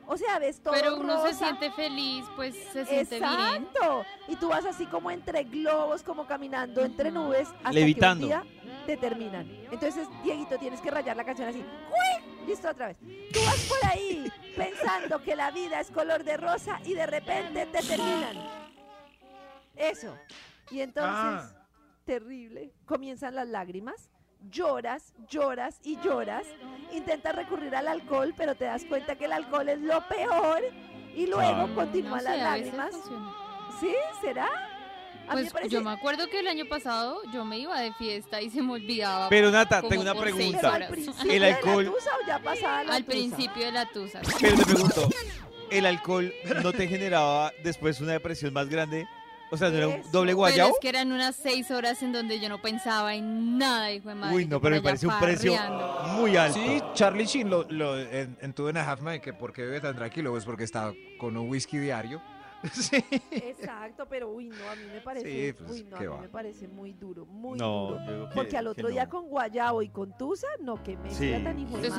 O 0.05 0.17
sea, 0.17 0.37
ves 0.37 0.59
todo 0.61 0.73
Pero 0.73 0.97
uno 0.97 1.25
se 1.25 1.33
siente 1.33 1.71
feliz, 1.71 2.25
pues 2.35 2.55
se 2.73 2.85
siente 2.85 3.19
bien. 3.19 3.23
Exacto. 3.33 4.05
Y 4.27 4.35
tú 4.35 4.49
vas 4.49 4.65
así 4.65 4.85
como 4.85 5.09
entre 5.11 5.43
globos, 5.45 6.03
como 6.03 6.25
caminando 6.27 6.81
entre 6.83 7.09
nubes, 7.09 7.47
hasta 7.57 7.71
Levitando. 7.71 8.27
que 8.27 8.33
un 8.35 8.43
día 8.43 8.53
te 8.85 8.97
terminan. 8.97 9.49
Entonces, 9.71 10.07
Dieguito, 10.23 10.57
tienes 10.57 10.81
que 10.81 10.91
rayar 10.91 11.15
la 11.15 11.23
canción 11.23 11.47
así. 11.47 11.59
¡Uy! 11.59 12.45
Listo, 12.47 12.69
otra 12.69 12.87
vez. 12.87 12.97
Tú 12.99 13.39
vas 13.45 13.65
por 13.69 13.89
ahí 13.91 14.29
pensando 14.57 15.21
que 15.23 15.35
la 15.37 15.51
vida 15.51 15.79
es 15.79 15.89
color 15.89 16.23
de 16.25 16.35
rosa 16.35 16.79
y 16.83 16.93
de 16.93 17.05
repente 17.05 17.65
te 17.67 17.81
terminan. 17.81 18.37
Eso. 19.75 20.15
Y 20.69 20.81
entonces, 20.81 21.49
Ah. 21.49 21.62
Terrible, 22.05 22.71
comienzan 22.85 23.35
las 23.35 23.47
lágrimas. 23.47 24.09
Lloras, 24.49 25.13
lloras 25.29 25.79
y 25.83 25.97
lloras. 26.01 26.45
Intentas 26.91 27.33
recurrir 27.35 27.73
al 27.75 27.87
alcohol, 27.87 28.33
pero 28.35 28.55
te 28.55 28.65
das 28.65 28.83
cuenta 28.85 29.15
que 29.15 29.25
el 29.25 29.31
alcohol 29.31 29.69
es 29.69 29.79
lo 29.79 30.05
peor. 30.09 30.61
Y 31.15 31.27
luego 31.27 31.41
Ah. 31.63 31.69
continúan 31.73 32.13
No 32.15 32.19
sé, 32.19 32.37
las 32.37 32.39
lágrimas. 32.39 32.93
¿Sí? 33.79 33.93
¿Será? 34.21 34.47
A 35.27 35.31
Pues 35.33 35.53
parece- 35.53 35.69
yo 35.69 35.81
me 35.81 35.91
acuerdo 35.91 36.27
que 36.27 36.39
el 36.39 36.47
año 36.47 36.65
pasado 36.65 37.21
yo 37.31 37.45
me 37.45 37.57
iba 37.57 37.79
de 37.79 37.93
fiesta 37.93 38.41
y 38.41 38.49
se 38.49 38.61
me 38.61 38.73
olvidaba. 38.73 39.29
Pero 39.29 39.49
Nata, 39.51 39.81
tengo 39.81 40.01
una 40.01 40.13
por 40.13 40.25
seis 40.25 40.35
¿Pero 40.37 40.59
pregunta. 40.59 40.75
al 40.75 40.87
principio 40.91 41.31
El 41.31 41.39
de 41.39 41.39
la 41.51 41.55
alcohol- 41.55 41.85
tusa 41.85 42.09
o 42.21 42.27
ya 42.27 42.39
pasada 42.39 42.83
la 42.83 42.95
Al 42.95 43.05
tusa? 43.05 43.17
principio 43.17 43.65
de 43.65 43.71
la 43.71 43.85
tusa. 43.89 44.21
Pero 44.41 44.57
te 44.57 44.65
pregunto, 44.65 45.09
¿el 45.71 45.85
alcohol 45.85 46.33
no 46.61 46.73
te 46.73 46.87
generaba 46.89 47.53
después 47.63 48.01
una 48.01 48.11
depresión 48.11 48.51
más 48.51 48.67
grande? 48.67 49.07
O 49.53 49.57
sea, 49.57 49.69
¿no 49.69 49.77
era 49.77 49.87
un 49.87 49.93
Eso. 49.95 50.09
doble 50.11 50.29
Pero 50.31 50.37
guayao? 50.37 50.69
es 50.69 50.75
que 50.81 50.89
eran 50.89 51.11
unas 51.11 51.35
seis 51.35 51.69
horas 51.69 52.01
en 52.01 52.11
donde 52.11 52.39
yo 52.39 52.49
no 52.49 52.59
pensaba 52.59 53.13
en 53.13 53.59
nada, 53.59 53.91
hijo 53.91 54.09
de 54.09 54.15
madre. 54.15 54.35
Uy, 54.35 54.45
no, 54.47 54.59
pero 54.59 54.75
me 54.77 54.81
parece 54.81 55.05
un 55.05 55.19
precio 55.19 55.53
muy 56.17 56.35
alto. 56.35 56.59
Sí, 56.59 56.81
Charlie 56.95 57.25
Sheen 57.25 57.49
lo, 57.51 57.63
lo, 57.69 57.99
en, 57.99 58.35
en 58.41 58.53
Two 58.53 58.67
and 58.69 58.79
a 58.79 58.89
Half 58.91 59.01
Men, 59.01 59.21
que 59.21 59.31
por 59.31 59.53
qué 59.53 59.61
bebe 59.61 59.79
tan 59.79 59.95
tranquilo, 59.95 60.31
pues 60.31 60.43
porque 60.43 60.63
está 60.63 60.91
con 61.19 61.37
un 61.37 61.47
whisky 61.49 61.77
diario. 61.77 62.19
Sí. 62.71 62.95
Exacto, 63.29 64.05
pero 64.09 64.29
uy, 64.31 64.47
no, 64.47 64.55
a 64.71 64.75
mí 64.77 64.83
me 64.93 65.01
parece, 65.01 65.27
Sí, 65.27 65.53
pues, 65.53 65.69
uy, 65.69 65.83
no, 65.83 65.97
a 65.97 65.99
mí 65.99 66.05
va. 66.07 66.17
me 66.21 66.29
parece 66.29 66.67
muy 66.69 66.93
duro, 66.93 67.25
muy 67.25 67.59
No, 67.59 67.97
duro. 67.99 68.29
que- 68.29 68.35
Porque 68.35 68.55
al 68.57 68.67
otro 68.67 68.83
no. 68.83 68.89
día 68.89 69.09
con 69.09 69.27
guayabo 69.27 69.81
y 69.81 69.89
con 69.89 70.17
tusa, 70.17 70.47
no, 70.61 70.81
que 70.81 70.95
me 70.95 71.11
Sí. 71.11 71.31
tan 71.43 71.59
hijo 71.59 71.71
vuelve 71.71 71.87
y 71.87 71.91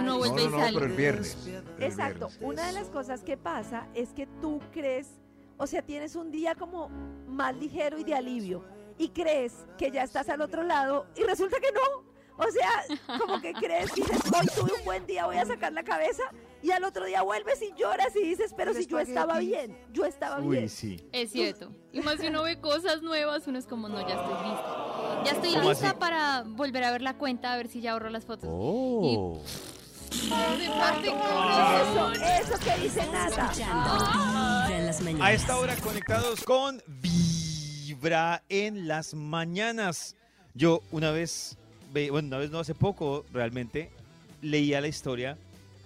no, 0.47 0.51
no, 0.51 0.59
sale. 0.59 0.73
pero 0.73 0.87
el 0.87 0.93
viernes. 0.97 1.37
el 1.47 1.83
Exacto, 1.85 2.29
viernes. 2.29 2.39
una 2.41 2.67
de 2.67 2.73
las 2.73 2.89
cosas 2.89 3.23
que 3.23 3.37
pasa 3.37 3.89
es 3.95 4.15
que 4.15 4.27
tú 4.41 4.61
crees, 4.73 5.09
o 5.57 5.67
sea, 5.67 5.83
tienes 5.83 6.17
un 6.17 6.31
día 6.31 6.55
como 6.55 6.89
más 7.27 7.55
ligero 7.57 7.99
y 7.99 8.05
de 8.05 8.15
alivio 8.15 8.65
y 8.99 9.09
crees 9.09 9.67
que 9.79 9.91
ya 9.91 10.03
estás 10.03 10.29
al 10.29 10.41
otro 10.41 10.63
lado 10.63 11.07
y 11.17 11.23
resulta 11.23 11.59
que 11.61 11.73
no. 11.73 12.15
O 12.37 12.45
sea, 12.51 13.19
como 13.21 13.41
que 13.41 13.53
crees 13.53 13.93
que 13.93 14.01
dices, 14.01 14.21
hoy 14.33 14.47
tuve 14.57 14.73
un 14.77 14.85
buen 14.85 15.07
día, 15.07 15.25
voy 15.27 15.37
a 15.37 15.47
sacar 15.47 15.73
la 15.73 15.85
cabeza 15.85 16.25
y 16.63 16.73
al 16.73 16.83
otro 16.83 17.05
día 17.05 17.23
vuelves 17.23 17.63
y 17.63 17.73
lloras 17.79 18.15
y 18.17 18.23
dices, 18.25 18.53
pero 18.57 18.75
si 18.75 18.87
yo 18.87 18.99
estaba 18.99 19.39
bien, 19.39 19.79
yo 19.93 20.05
estaba 20.05 20.41
Uy, 20.41 20.57
bien. 20.57 20.69
sí. 20.69 21.09
Es 21.13 21.31
cierto. 21.31 21.71
Y 21.93 22.01
más 22.01 22.19
si 22.19 22.27
uno 22.27 22.43
ve 22.43 22.61
cosas 22.61 23.03
nuevas, 23.03 23.47
uno 23.47 23.57
es 23.57 23.67
como, 23.67 23.89
no, 23.89 24.01
ya 24.01 24.15
estoy 24.17 24.35
lista. 24.49 25.23
Ya 25.25 25.31
estoy 25.31 25.53
¿Cómo 25.55 25.69
lista 25.71 25.91
así? 25.91 25.99
para 26.01 26.43
volver 26.45 26.83
a 26.83 26.91
ver 26.91 27.03
la 27.03 27.17
cuenta, 27.17 27.53
a 27.53 27.57
ver 27.57 27.69
si 27.69 27.81
ya 27.81 27.93
ahorro 27.93 28.11
las 28.11 28.25
fotos. 28.25 28.49
Oh. 28.53 29.41
Eso, 31.83 32.13
eso 32.13 32.59
que 32.65 32.83
dice. 32.83 33.01
A 35.21 35.33
esta 35.33 35.57
hora 35.57 35.75
conectados 35.77 36.45
con 36.45 36.81
Vibra 36.87 38.43
en 38.49 38.87
las 38.87 39.15
mañanas. 39.15 40.15
Yo 40.55 40.83
una 40.93 41.11
vez, 41.11 41.57
ve- 41.93 42.11
bueno, 42.11 42.29
una 42.29 42.39
vez 42.39 42.51
no 42.51 42.61
hace 42.61 42.75
poco 42.75 43.25
realmente, 43.33 43.91
leía 44.41 44.81
la 44.81 44.87
historia 44.89 45.37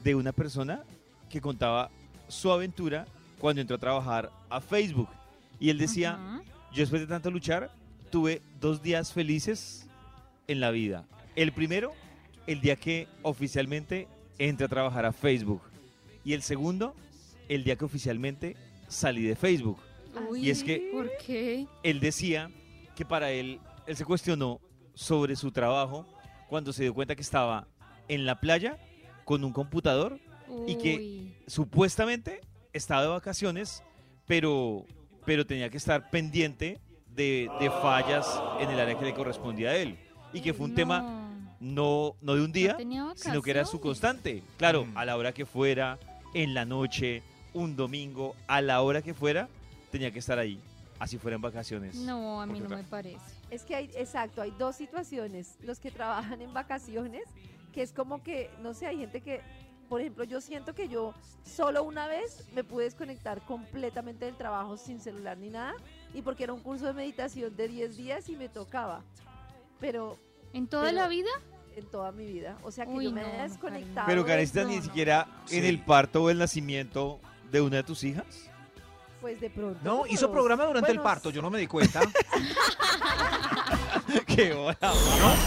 de 0.04 0.14
una 0.14 0.32
persona 0.32 0.82
que 1.30 1.40
contaba 1.40 1.90
su 2.28 2.52
aventura 2.52 3.06
cuando 3.38 3.62
entró 3.62 3.76
a 3.76 3.80
trabajar 3.80 4.30
a 4.50 4.60
Facebook. 4.60 5.08
Y 5.58 5.70
él 5.70 5.78
decía, 5.78 6.18
yo 6.72 6.80
después 6.80 7.00
de 7.00 7.06
tanto 7.06 7.30
luchar, 7.30 7.70
tuve 8.10 8.42
dos 8.60 8.82
días 8.82 9.12
felices 9.12 9.86
en 10.48 10.60
la 10.60 10.70
vida. 10.70 11.04
El 11.34 11.52
primero, 11.52 11.92
el 12.46 12.60
día 12.60 12.76
que 12.76 13.08
oficialmente 13.22 14.06
entré 14.38 14.66
a 14.66 14.68
trabajar 14.68 15.04
a 15.04 15.12
Facebook. 15.12 15.62
Y 16.24 16.32
el 16.34 16.42
segundo, 16.42 16.94
el 17.48 17.64
día 17.64 17.76
que 17.76 17.84
oficialmente 17.84 18.56
salí 18.88 19.22
de 19.22 19.36
Facebook. 19.36 19.78
Uy, 20.30 20.46
Y 20.46 20.50
es 20.50 20.62
que- 20.64 20.90
¿Por 20.92 21.10
qué? 21.24 21.66
Él 21.82 22.00
decía 22.00 22.50
que 22.96 23.04
para 23.04 23.30
él, 23.30 23.60
él 23.86 23.96
se 23.96 24.04
cuestionó 24.04 24.60
sobre 24.94 25.36
su 25.36 25.52
trabajo 25.52 26.06
cuando 26.48 26.72
se 26.72 26.82
dio 26.82 26.94
cuenta 26.94 27.14
que 27.14 27.22
estaba 27.22 27.68
en 28.08 28.24
la 28.26 28.40
playa 28.40 28.78
con 29.24 29.44
un 29.44 29.52
computador 29.52 30.18
Y 30.66 30.76
que- 30.76 31.32
supuestamente 31.46 32.40
estaba 32.72 33.02
de 33.02 33.08
vacaciones, 33.08 33.82
pero, 34.26 34.86
pero 35.26 35.46
tenía 35.46 35.68
que 35.68 35.76
estar 35.76 36.08
pendiente 36.10 36.80
de, 37.14 37.50
de 37.60 37.70
fallas 37.70 38.40
en 38.60 38.70
el 38.70 38.80
área 38.80 38.98
que 38.98 39.04
le 39.04 39.12
correspondía 39.14 39.70
a 39.70 39.76
él. 39.76 39.98
Y 40.32 40.40
que 40.40 40.54
fue 40.54 40.64
un 40.66 40.74
tema 40.74 41.17
No. 41.60 42.14
no, 42.20 42.34
de 42.34 42.42
un 42.42 42.52
día, 42.52 42.76
sino 43.16 43.42
que 43.42 43.50
era 43.50 43.64
su 43.64 43.80
constante. 43.80 44.42
Claro, 44.56 44.84
Mm. 44.84 44.96
a 44.96 45.04
la 45.04 45.16
hora 45.16 45.32
que 45.32 45.44
fuera, 45.46 45.98
en 46.34 46.54
la 46.54 46.64
noche, 46.64 47.22
un 47.54 47.74
domingo, 47.76 48.36
a 48.46 48.60
la 48.60 48.82
hora 48.82 49.02
que 49.02 49.14
fuera, 49.14 49.48
tenía 49.90 50.10
que 50.10 50.18
estar 50.20 50.38
ahí. 50.38 50.60
Así 50.98 51.16
fueran 51.18 51.40
vacaciones. 51.40 51.94
No, 51.96 52.40
a 52.40 52.46
mí 52.46 52.60
no 52.60 52.68
me 52.68 52.82
parece. 52.84 53.18
Es 53.50 53.62
que 53.62 53.74
hay, 53.74 53.90
exacto, 53.96 54.42
hay 54.42 54.50
dos 54.58 54.76
situaciones. 54.76 55.56
Los 55.62 55.78
que 55.78 55.90
trabajan 55.90 56.42
en 56.42 56.52
vacaciones, 56.52 57.24
que 57.72 57.82
es 57.82 57.92
como 57.92 58.22
que, 58.22 58.50
no 58.62 58.74
sé, 58.74 58.86
hay 58.86 58.98
gente 58.98 59.20
que, 59.20 59.40
por 59.88 60.00
ejemplo, 60.00 60.24
yo 60.24 60.40
siento 60.40 60.74
que 60.74 60.88
yo 60.88 61.14
solo 61.44 61.84
una 61.84 62.08
vez 62.08 62.44
me 62.52 62.64
pude 62.64 62.84
desconectar 62.84 63.40
completamente 63.46 64.24
del 64.24 64.34
trabajo 64.36 64.76
sin 64.76 65.00
celular 65.00 65.38
ni 65.38 65.50
nada, 65.50 65.74
y 66.14 66.22
porque 66.22 66.44
era 66.44 66.52
un 66.52 66.60
curso 66.60 66.86
de 66.86 66.92
meditación 66.94 67.56
de 67.56 67.68
10 67.68 67.96
días 67.96 68.28
y 68.28 68.36
me 68.36 68.48
tocaba. 68.48 69.02
Pero 69.80 70.18
¿En 70.52 70.66
toda 70.66 70.84
Pero- 70.84 70.96
la 70.96 71.08
vida? 71.08 71.30
en 71.76 71.86
toda 71.86 72.10
mi 72.10 72.26
vida, 72.26 72.58
o 72.64 72.72
sea 72.72 72.86
que 72.86 72.90
Uy, 72.90 73.04
yo 73.04 73.12
me 73.12 73.20
no, 73.20 73.28
he 73.28 73.36
no, 73.36 73.42
desconectado. 73.44 74.06
Pero 74.08 74.22
no, 74.26 74.64
ni 74.68 74.76
no. 74.78 74.82
siquiera 74.82 75.28
en 75.48 75.62
Sí. 75.62 75.68
el 75.68 75.78
parto 75.84 76.24
o 76.24 76.30
el 76.30 76.38
nacimiento 76.38 77.20
de 77.52 77.60
una 77.60 77.76
de 77.76 77.82
tus 77.84 78.02
hijas. 78.02 78.50
pues 79.20 79.40
de 79.40 79.48
pronto. 79.50 79.78
No, 79.84 80.06
hizo 80.06 80.30
programa 80.30 80.64
durante 80.64 80.90
el 80.92 81.00
parto, 81.00 81.30
yo 81.30 81.40
no 81.42 81.50
me 81.50 81.58
di 81.60 81.66
cuenta. 81.68 82.00
¡Qué 84.26 84.54
bola! 84.54 84.76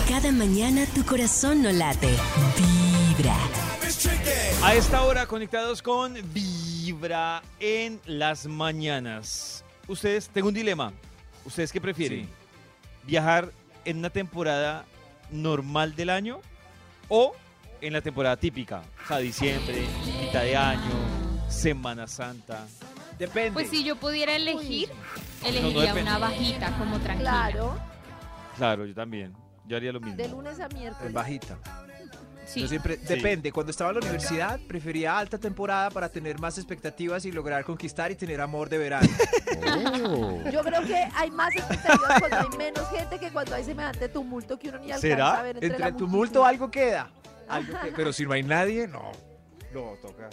Cada 0.07 0.31
mañana 0.31 0.85
tu 0.93 1.03
corazón 1.05 1.63
no 1.63 1.71
late. 1.71 2.09
Vibra. 2.57 3.35
A 4.63 4.75
esta 4.75 5.03
hora 5.03 5.25
conectados 5.25 5.81
con 5.81 6.15
Vibra 6.33 7.41
en 7.59 7.99
las 8.05 8.45
mañanas. 8.45 9.63
Ustedes, 9.87 10.29
tengo 10.29 10.49
un 10.49 10.53
dilema. 10.53 10.93
¿Ustedes 11.45 11.71
qué 11.71 11.81
prefieren? 11.81 12.25
Sí. 12.25 12.29
¿Viajar 13.03 13.51
en 13.85 13.97
una 13.97 14.09
temporada 14.09 14.85
normal 15.31 15.95
del 15.95 16.09
año 16.09 16.39
o 17.09 17.33
en 17.81 17.93
la 17.93 18.01
temporada 18.01 18.37
típica. 18.37 18.83
O 19.03 19.07
sea, 19.07 19.17
diciembre, 19.17 19.85
mitad 20.21 20.41
de 20.43 20.55
año, 20.55 20.91
Semana 21.49 22.07
Santa. 22.07 22.67
Depende. 23.17 23.51
Pues 23.51 23.69
si 23.69 23.83
yo 23.83 23.95
pudiera 23.95 24.35
elegir, 24.35 24.89
elegiría 25.45 25.93
no 25.93 26.01
una 26.01 26.17
bajita 26.17 26.71
como 26.77 26.99
tranquila. 26.99 27.49
Claro, 27.51 27.75
Claro, 28.57 28.85
yo 28.85 28.93
también. 28.93 29.33
Yo 29.65 29.77
haría 29.77 29.91
lo 29.91 29.99
mismo. 29.99 30.17
de 30.17 30.27
lunes 30.27 30.59
a 30.59 30.67
miércoles. 30.69 31.07
En 31.07 31.13
bajita. 31.13 31.57
Sí. 32.53 32.61
Yo 32.61 32.67
siempre, 32.67 32.97
Sí. 32.97 33.05
depende. 33.15 33.51
Cuando 33.51 33.71
estaba 33.71 33.91
en 33.91 33.95
la 33.97 34.01
universidad, 34.01 34.59
prefería 34.67 35.17
alta 35.17 35.37
temporada 35.37 35.89
para 35.89 36.09
tener 36.09 36.37
más 36.39 36.57
expectativas 36.57 37.23
y 37.25 37.31
lograr 37.31 37.63
conquistar 37.63 38.11
y 38.11 38.15
tener 38.15 38.41
amor 38.41 38.67
de 38.69 38.77
verano. 38.77 39.07
Yo 40.51 40.61
creo 40.61 40.81
que 40.81 41.07
hay 41.15 41.31
más 41.31 41.53
expectativas 41.55 42.19
cuando 42.19 42.37
hay 42.37 42.57
menos 42.57 42.89
gente 42.89 43.19
que 43.19 43.29
cuando 43.31 43.55
hay 43.55 43.63
semejante 43.63 44.09
tumulto 44.09 44.57
que 44.59 44.69
uno 44.69 44.79
ni 44.79 44.85
alcanza 44.87 45.01
¿Será? 45.07 45.39
a 45.39 45.43
ver 45.43 45.55
entre, 45.57 45.67
Entre 45.67 45.79
la 45.79 45.87
el 45.87 45.95
tumulto 45.95 46.45
algo 46.45 46.69
queda. 46.69 47.09
Algo 47.47 47.73
que- 47.81 47.91
pero 47.93 48.11
si 48.13 48.25
no 48.25 48.33
hay 48.33 48.43
nadie, 48.43 48.87
no. 48.87 49.11
No, 49.73 49.93
toca. 50.01 50.29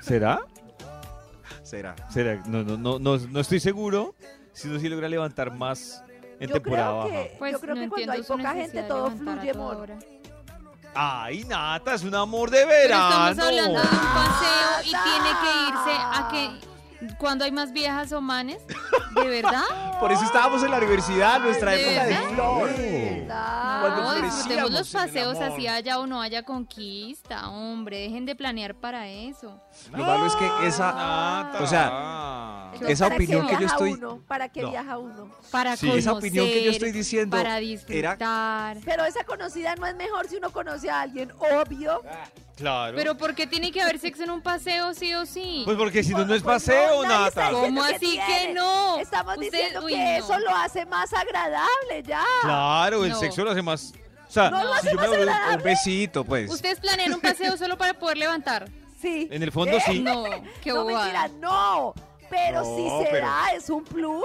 ¿Será? 0.00 0.40
Será. 1.62 1.94
¿Será? 2.08 2.42
No, 2.46 2.62
no, 2.62 2.76
no, 2.76 2.98
no, 2.98 3.18
no 3.18 3.40
estoy 3.40 3.60
seguro 3.60 4.14
si 4.52 4.68
uno 4.68 4.78
sí 4.78 4.88
logra 4.88 5.08
levantar 5.08 5.52
más 5.56 6.02
en 6.38 6.48
Yo 6.48 6.54
temporada 6.54 7.02
creo 7.04 7.12
baja. 7.14 7.28
que, 7.28 7.36
Pues 7.38 7.52
yo 7.52 7.60
creo 7.60 7.74
no 7.74 7.80
que 7.82 7.88
cuando 7.88 8.12
hay 8.12 8.22
poca 8.22 8.54
gente 8.54 8.82
todo 8.84 9.10
fluye, 9.10 9.50
amor. 9.50 9.88
Ay, 10.94 11.44
Nata, 11.44 11.94
es 11.94 12.02
un 12.02 12.14
amor 12.14 12.50
de 12.50 12.64
Pero 12.66 12.68
verano. 12.68 13.30
estamos 13.30 13.38
hablando 13.48 13.80
de 13.80 13.88
un 13.88 14.14
paseo 14.14 14.80
y 14.82 14.90
tiene 14.90 15.30
que 15.40 15.68
irse 15.68 15.98
a 16.00 16.28
que 16.30 16.50
cuando 17.18 17.44
hay 17.44 17.52
más 17.52 17.72
viejas 17.72 18.12
o 18.12 18.20
manes, 18.20 18.60
¿de 19.14 19.26
verdad? 19.28 19.62
Por 20.00 20.12
eso 20.12 20.24
estábamos 20.24 20.62
en 20.62 20.70
la 20.70 20.78
universidad, 20.78 21.40
nuestra 21.40 21.72
¿de 21.72 21.82
época 21.82 22.04
de 22.06 22.12
verdad? 22.14 22.28
flor. 22.34 22.70
¿Verdad? 22.76 23.80
Cuando 23.80 24.02
No, 24.02 24.14
disfrutemos 24.22 24.70
los 24.70 24.90
paseos 24.90 25.38
así 25.38 25.66
haya 25.66 25.98
o 26.00 26.06
no 26.06 26.20
haya 26.22 26.42
conquista, 26.42 27.48
hombre, 27.50 27.98
dejen 28.00 28.24
de 28.26 28.34
planear 28.34 28.74
para 28.74 29.08
eso. 29.08 29.60
Lo 29.92 29.98
malo 30.04 30.26
es 30.26 30.34
que 30.36 30.46
esa, 30.66 31.50
o 31.60 31.66
sea, 31.66 32.72
esa 32.88 33.04
¿para 33.06 33.14
opinión 33.16 33.46
que 33.46 33.56
yo 33.60 33.66
estoy- 33.66 33.92
Uno? 33.92 34.20
¿Para 34.26 34.48
qué 34.48 34.62
No. 34.62 34.70
viaja 34.70 34.98
uno? 34.98 35.30
Para 35.50 35.76
Sí. 35.76 35.80
conocer, 35.86 35.98
esa 36.00 36.12
opinión 36.12 36.46
que 36.46 36.64
yo 36.64 36.70
estoy 36.70 36.92
diciendo 36.92 37.36
para 37.36 37.50
era 37.50 37.58
disfrutar. 37.58 38.78
Pero 38.84 39.04
esa 39.04 39.24
conocida 39.24 39.74
no 39.76 39.86
es 39.86 39.94
mejor 39.96 40.28
si 40.28 40.36
uno 40.36 40.50
conoce 40.50 40.88
a 40.90 41.02
alguien, 41.02 41.30
obvio. 41.38 42.02
claro. 42.56 42.94
Pero 42.96 43.16
¿por 43.16 43.34
qué 43.34 43.46
tiene 43.46 43.72
que 43.72 43.80
haber 43.80 43.98
sexo 43.98 44.22
en 44.24 44.30
un 44.30 44.42
paseo 44.42 44.92
sí 44.94 45.14
o 45.14 45.24
sí? 45.26 45.62
pues 45.64 45.76
porque 45.78 46.02
si 46.04 46.12
no, 46.12 46.24
no 46.26 46.34
es 46.34 46.42
paseo, 46.42 47.02
Nata. 47.04 47.50
¿Cómo 47.50 47.82
que 47.84 47.94
así 47.94 48.18
que 48.26 48.52
no? 48.54 48.98
Estamos 48.98 49.36
Usted- 49.38 49.50
diciendo 49.50 49.80
uy, 49.92 49.98
que 49.98 50.18
no. 50.18 50.24
eso 50.24 50.38
lo 50.38 50.54
hace 50.56 50.86
más 50.86 51.12
agradable, 51.12 52.02
ya. 52.06 52.22
Claro, 52.42 53.04
el 53.04 53.10
No. 53.12 53.18
sexo 53.18 53.44
lo 53.44 53.50
hace 53.50 53.62
más. 53.62 53.92
O 54.28 54.32
sea, 54.32 54.48
No 54.50 54.62
lo 54.62 54.72
si 54.74 54.78
hace 54.78 54.90
yo 54.90 55.00
me 55.00 55.06
más 55.08 55.16
agradable. 55.18 55.56
un 55.56 55.62
besito, 55.62 56.24
pues. 56.24 56.50
¿Ustedes 56.50 56.78
planean 56.80 57.12
un 57.14 57.20
paseo 57.20 57.56
solo 57.56 57.76
para 57.76 57.94
poder 57.94 58.16
levantar? 58.18 58.68
Sí. 59.00 59.28
en 59.30 59.42
el 59.42 59.50
fondo 59.50 59.78
sí. 59.86 60.00
No, 60.00 60.24
qué 60.62 60.70
no, 60.70 60.84
bobada. 60.84 61.04
mentira, 61.04 61.28
no. 61.40 61.94
Pero 62.28 62.60
No, 62.62 62.76
si 62.76 62.82
pero- 63.06 63.10
será, 63.10 63.46
es 63.56 63.70
un 63.70 63.82
plus. 63.82 64.22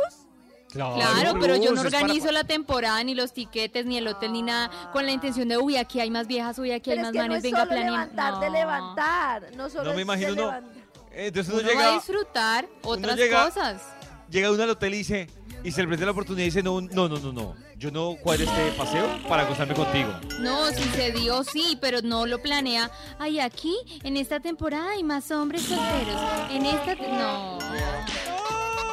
Claro, 0.74 1.40
pero 1.40 1.56
yo 1.56 1.72
no 1.72 1.82
plus, 1.82 1.86
es 1.86 1.92
para- 1.94 2.04
organizo 2.04 2.32
la 2.34 2.44
temporada, 2.44 3.02
ni 3.04 3.16
los 3.16 3.32
tiquetes, 3.32 3.86
ni 3.86 3.98
el 3.98 4.08
hotel, 4.10 4.34
ni 4.34 4.42
nada, 4.42 4.70
con 4.92 5.06
la 5.06 5.12
intención 5.14 5.48
de, 5.48 5.58
uy, 5.58 5.78
aquí 5.78 6.02
hay 6.02 6.12
más 6.12 6.28
viejas, 6.28 6.60
uy, 6.60 6.74
aquí 6.74 6.92
hay 6.92 6.98
Pero 6.98 7.08
es 7.08 7.08
más 7.08 7.12
que 7.14 7.18
no 7.20 7.24
manes, 7.24 7.38
es 7.38 7.44
venga, 7.44 7.58
solo 7.60 7.70
planeen. 7.70 7.92
levantar 7.94 8.40
de 8.42 8.48
No. 8.48 8.52
levantar. 8.54 9.44
No 9.56 9.70
solo 9.70 9.84
No 9.86 9.90
me 9.92 9.96
es 9.96 10.02
imagino, 10.02 10.30
no. 10.32 10.36
levantar. 10.36 10.72
Entonces 11.14 11.54
uno 11.54 11.62
Uno 11.64 11.68
va 11.74 11.80
a 11.80 11.84
llega, 11.86 11.94
disfrutar 11.96 12.66
otras 12.84 13.16
llega- 13.16 13.46
cosas. 13.46 13.82
llega 14.30 14.52
uno 14.52 14.64
al 14.64 14.70
hotel 14.72 14.94
y 14.94 14.98
dice, 14.98 15.30
y 15.66 15.72
se 15.72 15.82
le 15.82 15.88
presenta 15.88 16.06
la 16.06 16.12
oportunidad 16.12 16.44
y 16.44 16.46
dice, 16.46 16.62
no, 16.62 16.80
no, 16.80 17.10
no, 17.10 17.18
no, 17.18 17.34
no. 17.34 17.56
Yo 17.76 17.90
no 17.90 18.16
cuadro 18.22 18.44
este 18.44 18.72
paseo 18.78 19.08
para 19.28 19.44
acostarme 19.44 19.74
contigo. 19.74 20.14
No, 20.40 20.68
si 20.68 20.84
se 20.84 21.12
dio, 21.12 21.44
sí, 21.44 21.76
pero 21.82 22.04
no 22.04 22.28
lo 22.28 22.40
planea. 22.40 22.92
Ay, 23.18 23.40
aquí, 23.40 23.76
en 24.04 24.16
esta 24.16 24.40
temporada 24.40 24.92
hay 24.92 25.04
más 25.04 25.32
hombres 25.32 25.64
solteros. 25.64 26.22
En 26.52 26.68
esta... 26.68 26.94
No. 26.96 27.58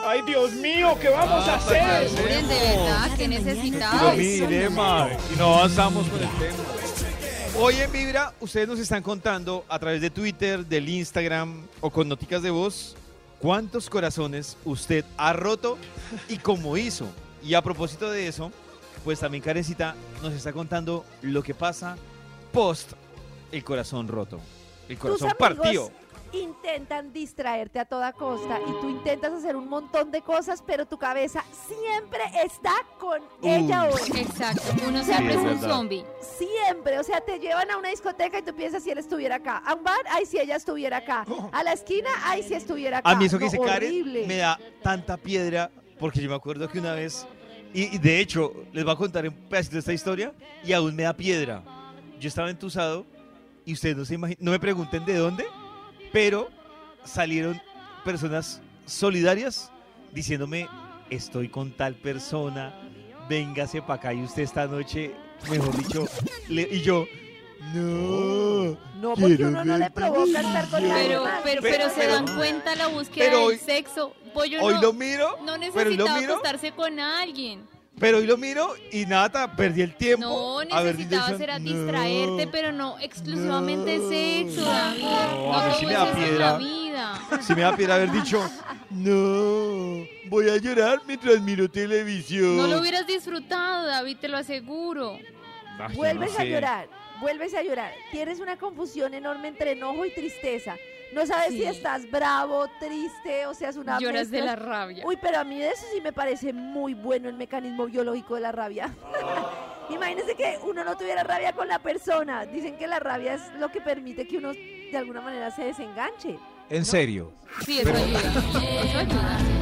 Ay, 0.02 0.23
Dios 0.23 0.52
mío, 0.52 0.97
¿qué 0.99 1.11
vamos 1.11 1.47
a 1.47 1.57
hacer? 1.57 2.11
Miren, 2.11 2.49
de 2.49 2.55
verdad, 2.55 3.11
mire, 4.17 4.71
ma, 4.71 5.08
y 5.32 5.37
no 5.37 5.54
avanzamos 5.54 6.08
con 6.08 6.23
el 6.23 6.28
tema. 6.39 6.65
Hoy 7.58 7.76
en 7.76 7.93
Vibra, 7.93 8.32
ustedes 8.41 8.67
nos 8.67 8.78
están 8.78 9.02
contando 9.02 9.67
a 9.69 9.78
través 9.78 10.00
de 10.00 10.08
Twitter, 10.08 10.65
del 10.65 10.89
Instagram 10.89 11.67
o 11.82 11.91
con 11.91 12.08
noticas 12.08 12.43
de 12.43 12.50
voz 12.50 12.97
cuántos 13.43 13.91
corazones 13.91 14.57
usted 14.65 15.05
ha 15.17 15.33
roto 15.33 15.76
y 16.28 16.39
cómo 16.39 16.76
hizo. 16.76 17.09
Y 17.43 17.55
a 17.55 17.61
propósito 17.61 18.09
de 18.09 18.28
eso, 18.28 18.52
pues 19.05 19.19
también 19.19 19.43
Carecita 19.43 19.97
nos 20.23 20.33
está 20.33 20.52
contando 20.52 21.05
lo 21.23 21.43
que 21.43 21.52
pasa 21.52 21.97
post 22.52 22.93
el 23.50 23.65
corazón 23.65 24.07
roto. 24.07 24.41
El 24.89 24.97
corazón 24.97 25.33
partido. 25.37 25.91
Intentan 26.32 27.12
distraerte 27.12 27.78
a 27.78 27.84
toda 27.84 28.12
costa 28.12 28.58
y 28.66 28.73
tú 28.80 28.88
intentas 28.88 29.32
hacer 29.32 29.54
un 29.56 29.68
montón 29.68 30.10
de 30.10 30.23
cosas, 30.23 30.62
pero 30.66 30.86
tu 30.86 30.99
cabeza 30.99 31.45
siempre 31.68 32.21
está 32.45 32.73
con 32.99 33.23
ella 33.42 33.84
o 33.84 33.99
él. 33.99 34.16
Exacto, 34.16 34.62
uno 34.88 34.99
Sí, 35.00 35.04
siempre 35.12 35.34
es 35.34 35.40
es 35.40 35.47
un 35.52 35.60
zombie. 35.60 36.04
Siempre, 36.21 36.99
o 36.99 37.02
sea, 37.02 37.21
te 37.21 37.38
llevan 37.38 37.71
a 37.71 37.76
una 37.76 37.88
discoteca 37.90 38.38
y 38.38 38.42
tú 38.42 38.54
piensas 38.54 38.82
si 38.82 38.90
él 38.90 38.99
estuviera 38.99 39.36
acá. 39.36 39.58
A 39.64 39.75
un 39.75 39.84
bar, 39.84 40.00
ay, 40.10 40.26
si 40.26 40.38
ella 40.38 40.56
estuviera 40.56 40.99
acá. 40.99 41.25
A 41.52 41.62
la 41.62 41.73
esquina, 41.73 42.08
ay, 42.25 42.42
si 42.42 42.54
estuviera 42.54 42.99
acá. 42.99 43.10
A 43.10 43.14
mí 43.16 43.26
eso 43.26 43.38
que 43.38 43.45
No, 43.47 43.50
dice 43.50 43.62
Karen 43.62 43.88
horrible. 43.90 44.26
me 44.26 44.36
da 44.38 44.58
tanta 44.82 45.16
piedra 45.16 45.71
porque 45.99 46.21
yo 46.21 46.28
me 46.28 46.34
acuerdo 46.36 46.68
que 46.68 46.78
una 46.78 46.95
vez, 46.95 47.26
y, 47.75 47.95
y 47.95 47.99
de 47.99 48.18
hecho 48.21 48.52
les 48.73 48.84
voy 48.84 48.92
a 48.92 48.97
contar 48.97 49.26
un 49.28 49.34
pedacito 49.34 49.75
de 49.75 49.80
esta 49.80 49.92
historia 49.92 50.32
y 50.64 50.73
aún 50.73 50.95
me 50.97 51.04
da 51.04 51.12
piedra. 51.16 51.62
Yo 52.18 52.28
estaba 52.28 52.50
entusado 52.50 53.04
y 53.64 53.73
ustedes 53.75 53.97
no 53.97 54.04
se 54.04 54.14
imaginan, 54.14 54.38
no 54.45 54.50
me 54.50 54.58
pregunten 54.58 55.04
de 55.04 55.14
dónde, 55.14 55.45
pero 56.13 56.49
salieron 57.05 57.61
personas 58.05 58.61
solidarias 58.87 59.71
diciéndome 60.13 60.69
estoy 61.11 61.49
con 61.49 61.73
tal 61.73 61.95
persona, 61.95 62.73
véngase 63.29 63.81
para 63.83 63.95
acá 63.95 64.15
y 64.15 64.23
usted 64.23 64.43
esta 64.43 64.67
noche, 64.67 65.15
mejor 65.51 65.77
dicho, 65.77 66.07
le- 66.49 66.69
y 66.71 66.81
yo, 66.83 67.07
no. 67.75 68.77
No, 69.01 69.15
porque 69.15 69.45
uno 69.45 69.65
no 69.65 69.79
le 69.79 69.91
provoca 69.91 70.41
estar 70.41 70.69
con 70.69 70.81
brillar". 70.81 70.97
nadie 70.99 71.09
Pero, 71.09 71.25
pero, 71.45 71.63
Pero- 71.63 71.63
pero 71.63 71.91
se 71.95 72.07
dan 72.07 72.37
cuenta 72.37 72.75
la 72.77 72.87
búsqueda 72.89 73.25
pero 73.25 73.37
del 73.39 73.47
hoy- 73.47 73.59
sexo. 73.59 74.15
Pollo 74.35 74.63
Hoy 74.63 74.75
no, 74.75 74.81
lo 74.81 74.93
miro, 74.95 75.39
no 75.45 75.59
hoy 76.13 76.21
miro 76.21 76.33
acostarse 76.35 76.73
con 76.73 76.99
alguien. 76.99 77.67
Pero 78.02 78.19
hoy 78.19 78.26
lo 78.26 78.36
miro 78.36 78.75
y 78.91 79.06
nada, 79.06 79.54
perdí 79.54 79.80
el 79.80 79.95
tiempo. 79.95 80.26
No, 80.26 80.65
necesitabas 80.65 81.41
era 81.41 81.60
no, 81.60 81.65
distraerte, 81.65 82.49
pero 82.50 82.73
no 82.73 82.99
exclusivamente 82.99 83.97
no, 83.97 84.08
sexo, 84.08 84.65
David. 84.65 85.02
no, 85.04 85.54
a 85.54 85.69
mí 85.69 85.75
sí 85.78 85.86
me 85.86 85.93
da 85.93 86.12
piedra. 86.12 86.58
Si 87.41 87.54
me 87.54 87.60
da 87.62 87.76
piedra 87.76 87.95
haber 87.95 88.10
dicho, 88.10 88.43
no, 88.91 90.04
voy 90.28 90.49
a 90.49 90.56
llorar 90.56 91.00
mientras 91.06 91.41
miro 91.43 91.71
televisión. 91.71 92.56
No 92.56 92.67
lo 92.67 92.80
hubieras 92.80 93.06
disfrutado, 93.06 93.86
David, 93.86 94.17
te 94.21 94.26
lo 94.26 94.36
aseguro. 94.36 95.17
Ay, 95.78 95.95
Vuelves 95.95 96.32
no 96.32 96.41
a 96.41 96.45
llorar, 96.45 96.88
vuelves 97.21 97.54
a 97.54 97.62
llorar. 97.62 97.93
Tienes 98.10 98.41
una 98.41 98.58
confusión 98.58 99.15
enorme 99.15 99.47
entre 99.47 99.73
enojo 99.73 100.04
y 100.04 100.12
tristeza. 100.12 100.75
No 101.15 101.27
sabes 101.27 101.49
Sí. 101.51 101.59
si 101.59 101.65
estás 101.65 102.11
bravo, 102.11 102.69
triste, 102.81 103.47
o 103.47 103.55
sea, 103.55 103.69
es 103.69 103.77
una 103.77 103.99
Lloras 103.99 104.31
de 104.31 104.41
la 104.41 104.57
rabia. 104.57 105.05
Uy, 105.07 105.19
pero 105.21 105.39
a 105.39 105.45
mí 105.45 105.59
de 105.59 105.69
eso 105.69 105.85
sí 105.93 106.01
me 106.01 106.13
parece 106.13 106.53
muy 106.53 106.95
bueno 106.95 107.29
el 107.29 107.37
mecanismo 107.37 107.87
biológico 107.87 108.35
de 108.37 108.41
la 108.41 108.53
rabia. 108.53 108.91
Imagínense 109.91 110.35
que 110.35 110.59
uno 110.65 110.85
no 110.85 110.97
tuviera 110.97 111.23
rabia 111.23 111.53
con 111.53 111.69
la 111.69 111.79
persona. 111.79 112.47
Dicen 112.47 112.77
que 112.79 112.87
la 112.87 112.99
rabia 112.99 113.35
es 113.35 113.43
lo 113.59 113.71
que 113.71 113.81
permite 113.81 114.27
que 114.27 114.39
uno 114.39 114.53
de 114.53 114.97
alguna 114.97 115.21
manera 115.21 115.51
se 115.51 115.65
desenganche. 115.65 116.39
En 116.71 116.85
serio. 116.87 117.33
Sí, 117.67 117.81
eso 117.81 117.91
ayuda. 117.91 118.21
Eso 118.85 118.99
ayuda. 118.99 119.62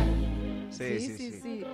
Sí, 0.80 1.16
sí, 1.16 1.40
sí. 1.42 1.66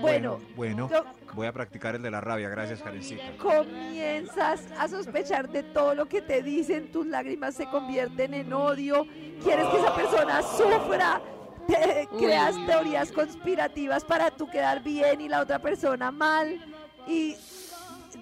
Bueno, 0.00 0.40
Bueno, 0.56 0.88
voy 1.34 1.46
a 1.46 1.52
practicar 1.52 1.94
el 1.94 2.02
de 2.02 2.10
la 2.10 2.20
rabia. 2.20 2.48
Gracias, 2.48 2.82
Karencita. 2.82 3.22
comienzas 3.38 4.64
a 4.78 4.88
sospechar 4.88 5.48
de 5.50 5.62
todo 5.62 5.94
lo 5.94 6.06
que 6.06 6.20
te 6.22 6.42
dicen, 6.42 6.90
tus 6.92 7.06
lágrimas 7.06 7.54
se 7.54 7.66
convierten 7.66 8.34
en 8.34 8.52
odio, 8.52 9.06
quieres 9.42 9.66
que 9.68 9.78
esa 9.78 9.94
persona 9.94 10.42
sufra, 10.42 11.22
te 11.66 12.08
creas 12.18 12.54
teorías 12.66 13.12
conspirativas 13.12 14.04
para 14.04 14.30
tú 14.30 14.48
quedar 14.50 14.82
bien 14.82 15.20
y 15.20 15.28
la 15.28 15.40
otra 15.40 15.58
persona 15.60 16.10
mal 16.10 16.60
y 17.06 17.36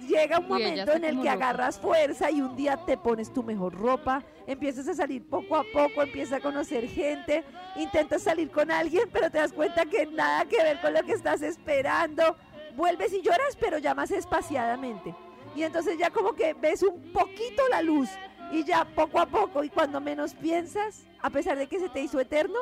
llega 0.06 0.38
un 0.38 0.48
momento 0.48 0.92
en 0.92 1.04
el 1.04 1.10
que 1.10 1.16
loca. 1.16 1.32
agarras 1.32 1.78
fuerza 1.78 2.30
y 2.30 2.40
un 2.40 2.56
día 2.56 2.78
te 2.84 2.96
pones 2.96 3.32
tu 3.32 3.42
mejor 3.42 3.74
ropa, 3.74 4.22
empiezas 4.46 4.88
a 4.88 4.94
salir 4.94 5.28
poco 5.28 5.56
a 5.56 5.64
poco, 5.72 6.02
empiezas 6.02 6.38
a 6.38 6.40
conocer 6.40 6.88
gente, 6.88 7.44
intentas 7.76 8.22
salir 8.22 8.50
con 8.50 8.70
alguien, 8.70 9.08
pero 9.12 9.30
te 9.30 9.38
das 9.38 9.52
cuenta 9.52 9.86
que 9.86 10.06
nada 10.06 10.44
que 10.44 10.62
ver 10.62 10.80
con 10.80 10.92
lo 10.94 11.02
que 11.02 11.12
estás 11.12 11.42
esperando. 11.42 12.36
Vuelves 12.76 13.12
y 13.12 13.22
lloras, 13.22 13.56
pero 13.58 13.78
ya 13.78 13.94
más 13.94 14.10
espaciadamente. 14.10 15.14
Y 15.54 15.62
entonces 15.62 15.98
ya 15.98 16.10
como 16.10 16.34
que 16.34 16.54
ves 16.54 16.82
un 16.82 17.12
poquito 17.12 17.62
la 17.70 17.82
luz 17.82 18.08
y 18.52 18.64
ya 18.64 18.84
poco 18.84 19.20
a 19.20 19.26
poco 19.26 19.64
y 19.64 19.68
cuando 19.68 20.00
menos 20.00 20.34
piensas, 20.34 21.06
a 21.20 21.30
pesar 21.30 21.58
de 21.58 21.66
que 21.66 21.78
se 21.78 21.88
te 21.88 22.00
hizo 22.00 22.20
eterno, 22.20 22.58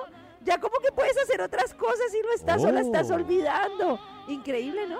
ya 0.49 0.59
como 0.59 0.79
que 0.81 0.91
puedes 0.93 1.17
hacer 1.23 1.41
otras 1.43 1.75
cosas 1.75 2.07
y 2.19 2.23
no 2.27 2.33
estás 2.35 2.65
o 2.65 2.73
la 2.73 2.81
estás 2.81 3.11
Oh. 3.11 3.15
olvidando. 3.15 4.01
Increíble, 4.29 4.87
¿no? 4.89 4.99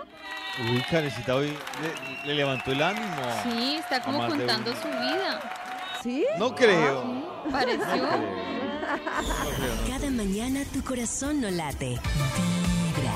Uy, 0.71 0.83
Karencita 0.91 1.35
hoy 1.37 1.49
le, 2.23 2.27
le 2.29 2.35
levantó 2.35 2.73
el 2.73 2.83
ánimo. 2.83 3.23
Sí, 3.43 3.77
está 3.77 4.01
como 4.03 4.27
contando 4.27 4.73
su 4.75 4.89
vida. 4.89 5.41
¿Sí? 6.03 6.25
No 6.39 6.55
creo. 6.55 7.03
Sí, 7.03 7.25
No 7.47 7.51
pareció. 7.51 7.79
creo. 7.85 8.03
No 8.03 9.51
creo, 9.57 9.75
no. 9.85 9.89
Cada 9.99 10.11
mañana 10.11 10.61
tu 10.73 10.83
corazón 10.85 11.41
no 11.41 11.51
late. 11.51 11.99
Vibra. 12.95 13.15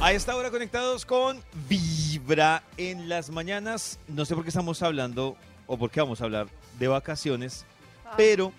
A 0.00 0.12
esta 0.12 0.36
hora 0.36 0.50
conectados 0.50 1.04
con 1.06 1.42
Vibra 1.68 2.62
en 2.76 3.08
las 3.08 3.30
mañanas. 3.30 3.98
No 4.08 4.24
sé 4.24 4.34
por 4.34 4.44
qué 4.44 4.50
estamos 4.50 4.82
hablando 4.82 5.36
o 5.66 5.76
por 5.76 5.90
qué 5.90 6.00
vamos 6.00 6.20
a 6.20 6.24
hablar 6.24 6.46
de 6.78 6.88
vacaciones, 6.88 7.64
pero 8.16 8.52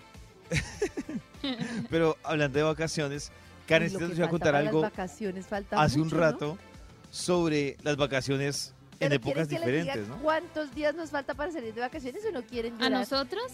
pero 1.90 2.16
hablando 2.22 2.58
de 2.58 2.64
vacaciones, 2.64 3.32
Karen 3.66 3.90
que 3.96 4.14
iba 4.14 4.26
a 4.26 4.30
contar 4.30 4.54
algo 4.54 4.80
vacaciones 4.80 5.46
falta 5.46 5.80
hace 5.80 6.00
un 6.00 6.10
rato 6.10 6.58
sobre 7.10 7.76
las 7.82 7.96
vacaciones 7.96 8.74
en 9.00 9.10
¿Pero 9.10 9.14
épocas 9.14 9.48
diferentes, 9.48 10.08
¿no? 10.08 10.18
¿Cuántos 10.18 10.74
días 10.74 10.94
nos 10.94 11.10
falta 11.10 11.34
para 11.34 11.52
salir 11.52 11.72
de 11.72 11.80
vacaciones 11.80 12.24
o 12.26 12.32
no 12.32 12.42
quieren 12.42 12.74
¿A 12.74 12.88
llorar? 12.88 12.92
nosotros? 12.92 13.44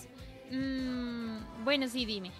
Mm, 0.51 1.65
bueno, 1.65 1.89
sí, 1.89 2.07
dime. 2.07 2.33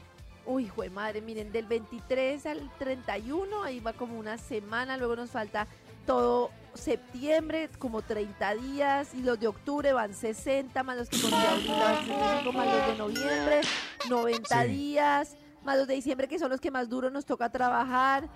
Uy, 0.47 0.69
jue 0.69 0.91
madre, 0.91 1.21
miren, 1.21 1.53
del 1.53 1.67
23 1.67 2.47
al 2.47 2.71
31, 2.79 3.63
ahí 3.63 3.81
va 3.81 3.93
como 3.95 4.19
una 4.19 4.37
semana, 4.39 4.97
luego 4.97 5.17
nos 5.17 5.31
falta 5.31 5.67
todo 6.07 6.51
septiembre, 6.75 7.71
como 7.79 8.03
30 8.03 8.55
días, 8.57 9.15
y 9.15 9.23
los 9.23 9.39
de 9.39 9.47
octubre 9.47 9.93
van 9.93 10.13
60, 10.15 10.83
más 10.83 10.97
los 10.97 11.09
que 11.09 11.17
van 11.31 11.31
65, 11.61 12.53
más 12.53 12.67
los 12.67 12.87
de 12.87 12.97
noviembre, 12.99 13.61
90 14.09 14.63
Sí. 14.63 14.69
días, 14.69 15.37
más 15.65 15.79
los 15.79 15.87
de 15.87 15.95
diciembre, 15.95 16.27
que 16.29 16.39
son 16.39 16.51
los 16.51 16.61
que 16.61 16.71
más 16.71 16.89
duro 16.89 17.11
nos 17.11 17.25
toca 17.25 17.49
trabajar. 17.51 18.29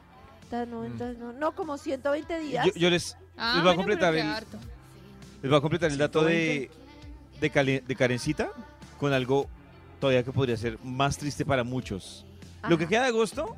90, 0.51 1.05
Mm. 1.05 1.19
no, 1.19 1.33
no, 1.35 1.53
como 1.55 1.77
120 1.77 2.39
días. 2.41 2.65
Yo, 2.67 2.73
yo 2.75 2.89
les, 2.91 3.17
Ah, 3.37 3.53
les 3.57 3.63
voy 3.65 3.73
a 3.73 3.77
completar 3.77 4.15
el, 4.15 4.27
harto. 4.27 4.57
les 5.43 5.51
voy 5.51 5.59
a 5.59 5.61
completar 5.61 5.91
el 5.91 5.99
dato 5.99 6.25
de, 6.25 6.71
de, 7.41 7.83
de 7.87 7.97
Karencita 7.97 8.51
con 8.99 9.13
algo 9.13 9.47
todavía 10.01 10.23
que 10.23 10.33
podría 10.33 10.57
ser 10.57 10.79
más 10.83 11.19
triste 11.19 11.45
para 11.45 11.65
muchos. 11.65 12.25
Lo 12.67 12.79
que 12.79 12.87
queda 12.89 13.03
de 13.03 13.09
agosto, 13.09 13.57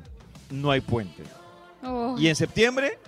no 0.49 0.69
hay 0.69 0.81
puente. 0.81 1.23
Oh. 1.83 2.15
Y 2.19 2.27
en 2.27 2.35
septiembre, 2.35 2.99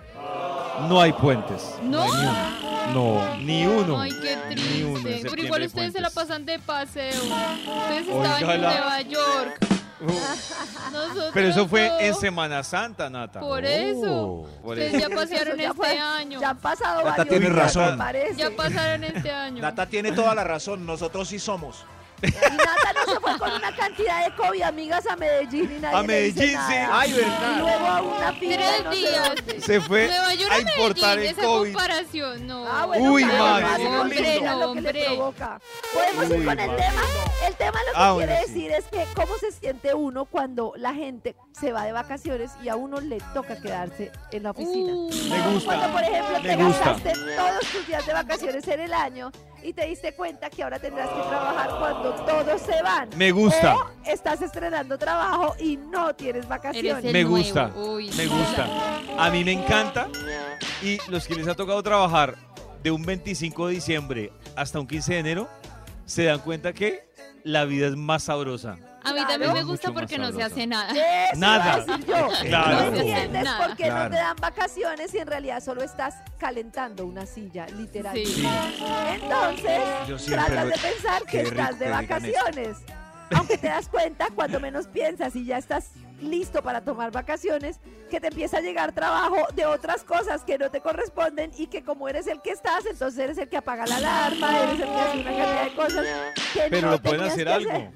no 0.88 1.00
hay 1.00 1.12
puentes. 1.12 1.74
¿No? 1.82 2.02
hay 2.02 2.10
ni 2.10 2.16
uno. 2.26 2.92
No, 2.92 3.36
ni 3.38 3.66
uno. 3.66 4.00
Ay, 4.00 4.10
qué 4.20 4.54
Ni 4.56 4.82
uno 4.82 4.98
en 4.98 5.04
triste. 5.04 5.30
Pero 5.30 5.42
igual 5.42 5.62
ustedes 5.62 5.92
se 5.92 6.00
la 6.00 6.10
pasan 6.10 6.44
de 6.44 6.58
paseo. 6.58 7.10
Ustedes 7.22 8.08
estaban 8.08 8.50
en. 8.50 8.60
Nueva 8.60 9.00
York. 9.02 9.66
Nosotros 10.92 11.30
Pero 11.32 11.48
eso 11.48 11.66
fue 11.66 11.88
no. 11.88 11.98
en 12.00 12.14
Semana 12.14 12.62
Santa, 12.62 13.08
Nata. 13.08 13.40
Por 13.40 13.64
eso. 13.64 14.46
Por 14.62 14.72
Ustedes 14.76 14.94
eso. 14.94 15.08
ya 15.08 15.14
pasearon 15.16 15.56
ya 15.56 15.64
este 15.64 15.74
fue- 15.76 15.98
año. 15.98 16.40
Ya 16.40 16.50
han 16.50 16.58
pasado 16.58 16.96
Nata 16.98 17.10
varios 17.10 17.28
tiene 17.28 17.46
días, 17.46 17.58
razón. 17.58 17.90
me 17.92 17.96
parece. 17.98 18.36
Ya 18.36 18.50
pasaron 18.50 19.04
este 19.04 19.30
año. 19.30 19.62
Nata 19.62 19.86
tiene 19.86 20.12
toda 20.12 20.34
la 20.34 20.44
razón, 20.44 20.84
nosotros 20.84 21.28
sí 21.28 21.38
somos. 21.38 21.84
Y 22.22 22.30
Nata 22.30 22.92
no 22.94 23.12
se 23.14 23.20
fue 23.20 23.38
con 23.38 23.52
una 23.52 23.74
cantidad 23.76 24.24
de 24.24 24.34
COVID 24.36 24.62
amigas 24.62 25.06
a 25.06 25.16
Medellín 25.16 25.70
y 25.76 25.80
nadie 25.80 25.96
A 25.96 26.02
le 26.02 26.22
dice 26.22 26.40
Medellín, 26.40 26.60
sí. 26.68 26.74
nada. 26.74 27.00
Ay, 27.00 27.10
Y 27.10 27.14
verdad. 27.14 27.58
luego 27.58 27.86
a 27.86 28.02
una 28.02 28.32
fila 28.34 28.56
Tres 28.56 28.84
no 28.84 28.90
sé 28.92 28.96
días. 28.98 29.28
dónde. 29.34 29.60
Se 29.60 29.80
fue 29.80 30.06
Nueva 30.06 30.34
York 30.34 30.52
a 30.52 30.54
a 30.54 30.60
importar 30.60 31.16
Medellín, 31.18 31.28
el 31.34 31.38
esa 31.38 31.42
COVID. 31.46 31.72
comparación, 31.72 32.46
no. 32.46 32.66
Ah, 32.66 32.86
bueno, 32.86 33.12
Uy, 33.12 33.24
cada 33.24 33.60
madre, 33.60 33.86
uno 33.86 34.02
hace 34.02 34.14
lindo. 34.14 34.50
lo 34.58 34.72
que 34.74 34.80
le 34.80 34.88
Hombre. 34.88 35.04
provoca. 35.06 35.60
Podemos 35.92 36.24
ir 36.24 36.30
Uy, 36.38 36.44
con 36.44 36.60
el 36.60 36.68
madre. 36.68 36.82
tema. 36.82 37.02
El 37.46 37.54
tema 37.56 37.78
lo 37.80 37.84
que 37.84 37.90
Ah, 37.94 38.12
bueno, 38.12 38.28
quiere 38.32 38.46
sí. 38.46 38.52
decir 38.54 38.70
es 38.72 38.84
que 38.86 39.06
cómo 39.14 39.36
se 39.38 39.52
siente 39.52 39.94
uno 39.94 40.24
cuando 40.24 40.72
la 40.76 40.94
gente 40.94 41.36
se 41.52 41.72
va 41.72 41.84
de 41.84 41.92
vacaciones 41.92 42.50
y 42.62 42.68
a 42.68 42.76
uno 42.76 43.00
le 43.00 43.18
toca 43.34 43.60
quedarse 43.60 44.10
en 44.32 44.42
la 44.44 44.50
oficina. 44.52 44.92
Uh, 44.94 45.10
Me 45.28 45.40
gusta. 45.52 45.64
Cuando, 45.76 45.92
por 45.92 46.02
ejemplo, 46.02 46.40
Me 46.40 46.48
te 46.48 46.56
gusta. 46.64 46.84
gastaste 46.92 47.12
todos 47.36 47.60
tus 47.72 47.86
días 47.86 48.06
de 48.06 48.12
vacaciones 48.12 48.66
en 48.68 48.80
el 48.80 48.92
año 48.94 49.30
y 49.62 49.72
te 49.72 49.86
diste 49.86 50.14
cuenta 50.14 50.48
que 50.50 50.62
ahora 50.62 50.78
tendrás 50.78 51.08
que 51.08 51.20
trabajar 51.22 51.70
cuando 51.78 52.03
todos 52.12 52.60
se 52.60 52.82
van. 52.82 53.08
Me 53.16 53.30
gusta. 53.32 53.76
O 53.76 53.90
estás 54.04 54.42
estrenando 54.42 54.98
trabajo 54.98 55.54
y 55.58 55.76
no 55.76 56.14
tienes 56.14 56.46
vacaciones. 56.48 57.04
Me 57.04 57.22
nuevo. 57.24 57.36
gusta. 57.36 57.70
Uy, 57.74 58.10
Me 58.16 58.26
gusta. 58.26 58.68
A 59.18 59.30
mí 59.30 59.44
me 59.44 59.52
encanta. 59.52 60.08
Y 60.82 60.98
los 61.10 61.26
que 61.26 61.34
les 61.34 61.48
ha 61.48 61.54
tocado 61.54 61.82
trabajar 61.82 62.36
de 62.82 62.90
un 62.90 63.02
25 63.02 63.68
de 63.68 63.74
diciembre 63.74 64.32
hasta 64.56 64.78
un 64.78 64.86
15 64.86 65.14
de 65.14 65.18
enero, 65.18 65.48
se 66.04 66.24
dan 66.24 66.40
cuenta 66.40 66.72
que 66.72 67.08
la 67.42 67.64
vida 67.64 67.86
es 67.86 67.96
más 67.96 68.24
sabrosa. 68.24 68.76
A 69.04 69.12
mí 69.12 69.20
también 69.26 69.52
me 69.52 69.62
gusta 69.62 69.92
porque 69.92 70.18
no 70.18 70.32
se 70.32 70.42
hace 70.42 70.66
nada. 70.66 70.90
Eso 70.92 71.38
Nada. 71.40 71.64
iba 71.64 71.74
a 71.74 71.78
decir 71.98 72.06
yo. 72.06 72.28
Claro. 72.48 72.90
No 72.90 72.96
entiendes 72.96 73.44
nada. 73.44 73.66
por 73.66 73.76
qué 73.76 73.88
no 73.90 74.08
te 74.10 74.16
dan 74.16 74.36
vacaciones 74.40 75.14
y 75.14 75.18
en 75.18 75.26
realidad 75.26 75.62
solo 75.62 75.82
estás 75.82 76.14
calentando 76.38 77.04
una 77.06 77.26
silla, 77.26 77.66
literal. 77.66 78.14
Sí. 78.16 78.46
Entonces, 79.14 80.26
tratas 80.26 80.64
lo- 80.64 80.70
de 80.70 80.78
pensar 80.78 81.22
que 81.24 81.40
estás 81.42 81.78
de 81.78 81.88
vacaciones. 81.90 82.78
Aunque 83.36 83.58
te 83.58 83.68
das 83.68 83.88
cuenta, 83.88 84.28
cuando 84.34 84.60
menos 84.60 84.86
piensas 84.86 85.34
y 85.34 85.44
ya 85.46 85.58
estás 85.58 85.90
listo 86.20 86.62
para 86.62 86.82
tomar 86.82 87.10
vacaciones, 87.10 87.80
que 88.10 88.20
te 88.20 88.28
empieza 88.28 88.58
a 88.58 88.60
llegar 88.60 88.92
trabajo 88.92 89.36
de 89.54 89.66
otras 89.66 90.04
cosas 90.04 90.44
que 90.44 90.56
no 90.58 90.70
te 90.70 90.80
corresponden 90.80 91.50
y 91.58 91.66
que 91.66 91.82
como 91.82 92.08
eres 92.08 92.26
el 92.26 92.40
que 92.42 92.50
estás, 92.50 92.86
entonces 92.86 93.18
eres 93.18 93.38
el 93.38 93.48
que 93.48 93.56
apaga 93.56 93.86
la 93.86 93.96
alarma, 93.96 94.58
eres 94.62 94.80
el 94.80 94.86
que 94.86 95.00
hace 95.00 95.18
una 95.20 95.30
cantidad 95.36 95.64
de 95.64 95.74
cosas 95.74 96.06
que 96.52 96.60
Pero 96.70 96.86
no 96.86 96.92
lo 96.92 97.02
pueden 97.02 97.22
hacer 97.22 97.48
algo. 97.48 97.92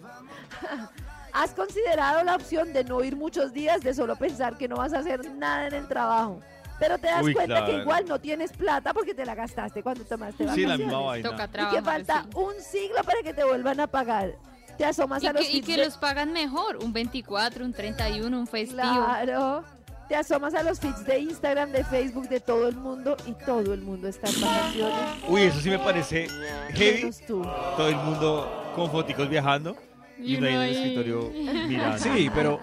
¿Has 1.33 1.51
considerado 1.53 2.25
la 2.25 2.35
opción 2.37 2.73
de 2.73 2.85
no 2.85 3.03
ir 3.05 3.15
muchos 3.17 3.53
días, 3.53 3.81
de 3.83 3.95
solo 3.95 4.17
pensar 4.17 4.57
que 4.57 4.67
no 4.67 4.77
vas 4.77 4.93
a 4.93 4.99
hacer 5.01 5.31
nada 5.35 5.67
en 5.69 5.75
el 5.75 5.87
trabajo? 5.89 6.41
Pero 6.79 6.97
te 6.99 7.09
das 7.09 7.23
Uy, 7.25 7.35
cuenta 7.35 7.61
que 7.61 7.65
claro. 7.73 7.83
igual 7.83 8.05
no 8.09 8.19
tienes 8.21 8.53
plata 8.53 8.95
porque 8.95 9.13
te 9.13 9.27
la 9.27 9.35
gastaste 9.35 9.83
cuando 9.83 10.05
tomaste 10.05 10.37
Sí, 10.39 10.45
vacaciones. 10.45 10.79
la 10.79 10.85
misma 10.85 11.01
vaina. 11.01 11.29
Toca 11.31 11.45
y 11.45 11.47
que 11.47 11.53
trabajar. 11.53 11.85
falta 11.85 12.23
sí. 12.23 12.29
un 12.39 12.55
siglo 12.63 13.03
para 13.05 13.19
que 13.23 13.35
te 13.35 13.45
vuelvan 13.45 13.81
a 13.81 13.87
pagar. 13.89 14.33
Te 14.79 14.85
asomas 14.85 15.25
a 15.25 15.33
los 15.33 15.43
que, 15.45 15.53
y 15.57 15.61
que 15.61 15.77
de- 15.77 15.85
los 15.87 15.97
pagan 15.99 16.33
mejor, 16.33 16.77
un 16.77 16.93
24, 16.93 17.65
un 17.65 17.73
31, 17.73 18.39
un 18.39 18.47
festivo. 18.47 18.81
Claro. 18.81 19.65
Te 20.09 20.15
asomas 20.17 20.55
a 20.55 20.63
los 20.63 20.79
feeds 20.81 21.05
de 21.05 21.19
Instagram, 21.19 21.71
de 21.73 21.85
Facebook, 21.85 22.29
de 22.29 22.41
todo 22.41 22.69
el 22.69 22.77
mundo 22.77 23.17
y 23.27 23.33
todo 23.45 23.75
el 23.75 23.83
mundo 23.83 24.09
está 24.09 24.29
en 24.31 24.41
vacaciones. 24.41 24.95
Uy, 25.29 25.43
eso 25.43 25.61
sí 25.61 25.69
me 25.69 25.79
parece 25.81 26.29
heavy. 26.75 27.11
tú. 27.27 27.43
Todo 27.77 27.89
el 27.89 27.97
mundo 27.97 28.73
con 28.75 28.91
foticos 28.91 29.29
viajando 29.29 29.77
y 30.19 30.37
uno 30.37 30.47
ahí 30.47 30.55
en 30.55 30.61
el 30.63 30.71
escritorio 30.77 31.31
mirando. 31.69 31.99
Sí, 31.99 32.31
pero, 32.35 32.61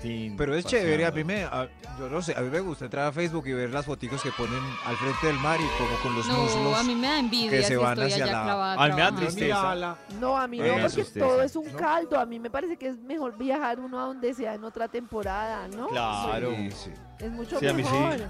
Sin 0.00 0.36
pero 0.36 0.54
es 0.54 0.64
chévere. 0.64 1.06
A 1.06 1.10
mí 1.10 1.24
me, 1.24 1.44
a- 1.44 1.68
yo 1.98 2.08
no 2.08 2.22
sé, 2.22 2.34
a 2.36 2.40
mí 2.40 2.48
me 2.48 2.60
gusta 2.60 2.86
entrar 2.86 3.06
a 3.06 3.12
Facebook 3.12 3.46
y 3.46 3.52
ver 3.52 3.70
las 3.70 3.84
foticos 3.84 4.22
que 4.22 4.30
ponen 4.32 4.58
al 4.86 4.96
frente 4.96 5.26
del 5.26 5.36
mar 5.38 5.60
y 5.60 5.66
como 5.78 5.96
con 6.02 6.14
los 6.16 6.26
No, 6.26 6.42
muslos. 6.42 6.78
a 6.78 6.82
mí 6.82 6.94
me 6.94 7.06
da 7.06 7.18
envidia 7.18 7.50
que 7.50 7.62
se 7.64 7.76
van 7.76 8.00
hacia 8.00 8.24
la- 8.26 8.32
clavada 8.44 8.82
A 8.82 8.88
mí 8.88 8.94
me 8.94 9.00
da 9.02 9.14
tristeza. 9.14 9.96
No, 10.18 10.36
a 10.38 10.46
mí 10.48 10.58
no, 10.58 10.64
porque 10.74 10.88
tristeza. 10.88 11.26
todo 11.26 11.42
es 11.42 11.54
un 11.54 11.70
¿No? 11.70 11.78
caldo. 11.78 12.18
A 12.18 12.24
mí 12.26 12.38
me 12.40 12.50
parece 12.50 12.76
que 12.76 12.88
es 12.88 12.98
mejor 12.98 13.36
viajar 13.36 13.78
uno 13.78 14.00
a 14.00 14.06
donde 14.06 14.32
sea 14.34 14.54
en 14.54 14.64
otra 14.64 14.88
temporada, 14.88 15.68
¿no? 15.68 15.88
Claro. 15.88 16.50
Sí, 16.56 16.70
sí. 16.70 16.90
Es 17.18 17.30
mucho 17.30 17.58
Sí, 17.60 17.66
a 17.68 17.72
mí 17.74 17.84
sí. 17.84 17.90
mejor. 17.92 18.20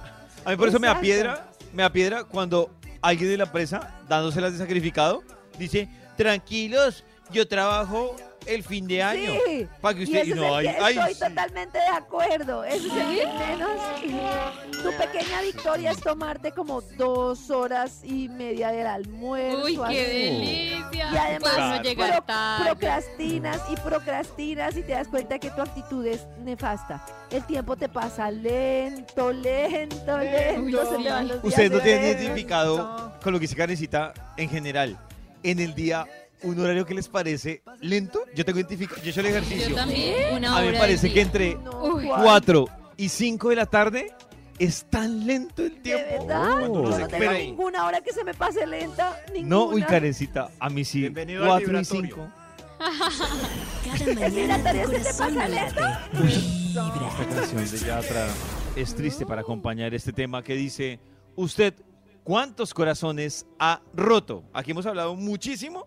A 0.45 0.51
mí 0.51 0.57
por 0.57 0.69
eso 0.69 0.81
me 0.81 0.89
da 0.89 1.01
piedra, 1.01 1.49
me 1.73 1.83
da 1.85 1.91
piedra 1.91 2.25
cuando 2.25 2.71
alguien 3.01 3.31
de 3.31 3.37
la 3.39 3.45
empresa, 3.45 3.95
dándoselas 4.09 4.53
de 4.53 4.59
sacrificado, 4.59 5.23
dice, 5.59 5.89
tranquilos, 6.17 7.05
yo 7.31 7.47
trabajo 7.47 8.17
el 8.47 8.63
fin 8.63 8.87
de 8.87 9.03
año. 9.03 9.33
Sí. 9.47 9.67
Para 9.81 9.97
que 9.97 10.05
usted... 10.05 10.25
Y 10.25 10.31
es 10.31 10.37
no, 10.37 10.59
el 10.59 10.69
ay, 10.69 10.75
que 10.75 10.83
ay, 10.83 10.95
estoy 10.99 11.15
sí. 11.15 11.21
totalmente 11.21 11.79
de 11.79 11.87
acuerdo. 11.87 12.65
Ese 12.65 12.87
es 12.89 12.93
el 12.93 13.19
que 13.19 13.27
menos. 13.27 13.71
Tu 14.83 14.91
pequeña 14.99 15.41
victoria 15.43 15.91
es 15.93 16.01
tomarte 16.01 16.53
como 16.53 16.81
dos 16.97 17.51
horas 17.51 18.01
y 18.03 18.29
media 18.29 18.71
del 18.73 18.87
almuerzo. 18.87 19.65
Uy, 19.65 19.79
así. 19.85 19.95
qué 19.95 20.09
delicia. 20.09 21.09
Y 21.13 21.17
además 21.17 21.55
Claro. 21.55 21.83
llegar 21.83 22.11
pro- 22.13 22.23
tarde. 22.25 22.65
procrastinas 22.71 23.61
y 23.71 23.77
procrastinas 23.77 24.77
y 24.77 24.83
te 24.83 24.93
das 24.93 25.09
cuenta 25.09 25.39
que 25.39 25.51
tu 25.51 25.61
actitud 25.63 26.05
es 26.07 26.27
nefasta. 26.43 27.05
El 27.31 27.45
tiempo 27.47 27.77
te 27.77 27.89
pasa 27.89 28.31
lento, 28.31 29.33
lento, 29.33 30.19
lento. 30.19 30.63
Uy, 30.63 30.73
se 30.73 30.97
sí. 30.97 31.03
te 31.05 31.11
van 31.11 31.29
los 31.29 31.43
días 31.43 31.45
Ustedes 31.45 31.71
no 31.71 31.81
tienen 31.81 32.05
identificado 32.05 33.13
con 33.23 33.33
lo 33.33 33.39
que 33.39 33.43
dice 33.45 33.57
Karencita 33.57 34.13
en 34.37 34.49
general. 34.49 34.99
En 35.43 35.59
el 35.59 35.75
día, 35.75 36.07
un 36.43 36.59
horario 36.61 36.85
que 36.87 36.95
les 36.95 37.09
parece 37.09 37.63
lento. 37.81 38.21
Yo 38.35 38.45
tengo 38.45 38.59
identificado, 38.59 39.01
yo 39.03 39.09
he 39.09 39.11
hecho 39.11 39.21
el 39.21 39.27
ejercicio. 39.27 39.69
Yo 39.71 39.77
también, 39.77 40.35
una 40.37 40.57
A 40.57 40.61
mí 40.61 40.67
hora 40.69 40.73
me 40.73 40.79
parece 40.79 41.13
que 41.13 41.21
entre 41.21 41.55
No, 41.57 41.85
Uy. 41.85 42.07
¿cuál? 42.07 42.23
4 42.23 42.65
y 42.97 43.09
5 43.09 43.49
de 43.51 43.57
la 43.57 43.67
tarde 43.67 44.13
es 44.59 44.85
tan 44.91 45.27
lento 45.27 45.63
el 45.63 45.75
¿De 45.75 45.81
tiempo. 45.81 46.27
verdad? 46.27 46.51
Cuando 46.61 46.67
Yo 46.67 46.81
uno 46.81 46.91
no 46.91 46.97
se 46.97 47.09
tengo 47.09 47.33
ninguna 47.33 47.87
hora 47.87 48.01
que 48.01 48.13
se 48.13 48.25
me 48.25 48.35
pase 48.35 48.67
lenta. 48.67 49.17
Ninguna. 49.33 49.49
No, 49.57 49.65
uy, 49.67 49.83
Karencita, 49.83 50.51
a 50.59 50.69
mí 50.71 50.85
sí. 50.85 51.01
Bienvenido 51.01 51.43
al 51.45 51.49
4 51.49 51.63
y 51.63 51.67
vibratorio. 51.67 52.15
5. 52.15 52.33
Cada 53.99 54.15
mañana 54.15 54.29
vibratorio 54.59 54.85
tu 54.85 54.91
se 54.91 54.99
te 54.99 55.05
pasa 55.05 55.31
no. 55.31 55.43
Vibra. 55.49 56.03
Esta 57.21 57.35
canción 57.35 57.71
de 57.71 57.79
Yatra 57.79 58.27
es 58.77 58.95
triste 58.95 59.27
para 59.27 59.43
acompañar 59.43 59.95
este 59.95 60.13
tema 60.13 60.43
que 60.43 60.55
dice, 60.55 60.99
usted, 61.37 61.75
¿cuántos 62.25 62.73
corazones 62.75 63.47
ha 63.59 63.83
roto? 63.95 64.45
Aquí 64.53 64.71
hemos 64.71 64.87
hablado 64.87 65.15
muchísimo 65.15 65.87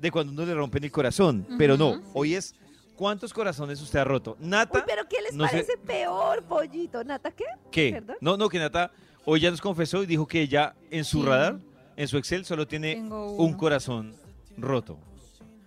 de 0.00 0.10
cuando 0.10 0.32
uno 0.32 0.44
le 0.44 0.54
rompen 0.54 0.84
el 0.84 0.90
corazón, 0.92 1.46
pero 1.58 1.76
no, 1.76 2.02
hoy 2.14 2.34
es 2.34 2.54
¿cuántos 2.96 3.32
corazones 3.32 3.80
usted 3.80 3.98
ha 4.00 4.04
roto? 4.04 4.36
Uy, 4.40 4.46
Nata, 4.48 4.84
pero 4.86 5.06
¿qué 5.08 5.20
les 5.22 5.34
no 5.34 5.44
sé- 5.44 5.50
parece 5.52 5.76
peor, 5.78 6.42
pollito? 6.44 7.02
¿Nata 7.04 7.30
qué? 7.30 7.44
¿qué? 7.70 7.92
¿Perdón? 7.92 8.16
No, 8.20 8.36
no, 8.36 8.48
que 8.48 8.58
Nata 8.58 8.90
hoy 9.24 9.40
ya 9.40 9.50
nos 9.50 9.60
confesó 9.60 10.02
y 10.02 10.06
dijo 10.06 10.26
que 10.26 10.40
ella 10.42 10.74
en 10.90 11.04
su 11.04 11.20
Sí. 11.22 11.26
radar, 11.26 11.58
en 11.96 12.08
su 12.08 12.18
Excel, 12.18 12.44
solo 12.44 12.66
tiene 12.66 13.00
un 13.10 13.54
corazón 13.54 14.14
roto. 14.56 14.98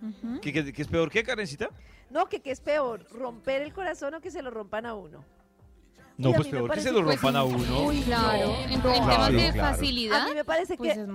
Ujú. 0.02 0.40
¿Qué, 0.40 0.52
qué- 0.52 0.72
qué 0.72 0.82
es 0.82 0.88
peor? 0.88 1.10
¿Qué, 1.10 1.22
Karencita? 1.22 1.68
No, 2.08 2.26
que 2.28 2.40
qué 2.40 2.50
es 2.50 2.60
peor, 2.60 3.06
romper 3.10 3.62
el 3.62 3.72
corazón 3.72 4.14
o 4.14 4.20
que 4.20 4.30
se 4.30 4.42
lo 4.42 4.50
rompan 4.50 4.86
a 4.86 4.94
uno. 4.94 5.24
No, 6.20 6.32
pues 6.32 6.48
peor 6.48 6.62
que 6.64 6.68
parece 6.68 6.88
se 6.88 6.92
lo 6.94 7.02
Pues 7.04 7.16
rompan 7.20 7.36
a 7.36 7.44
uno. 7.44 7.82
Uy, 7.86 8.00
Claro, 8.02 8.48
no, 8.48 8.74
en, 8.74 8.82
temas 8.82 9.32
de 9.32 9.52
claro. 9.52 9.74
facilidad, 9.76 10.20
A 10.22 10.26
mí 10.28 10.34
me 10.34 10.44
parece 10.44 10.76
pues 10.76 10.94
que 10.94 11.06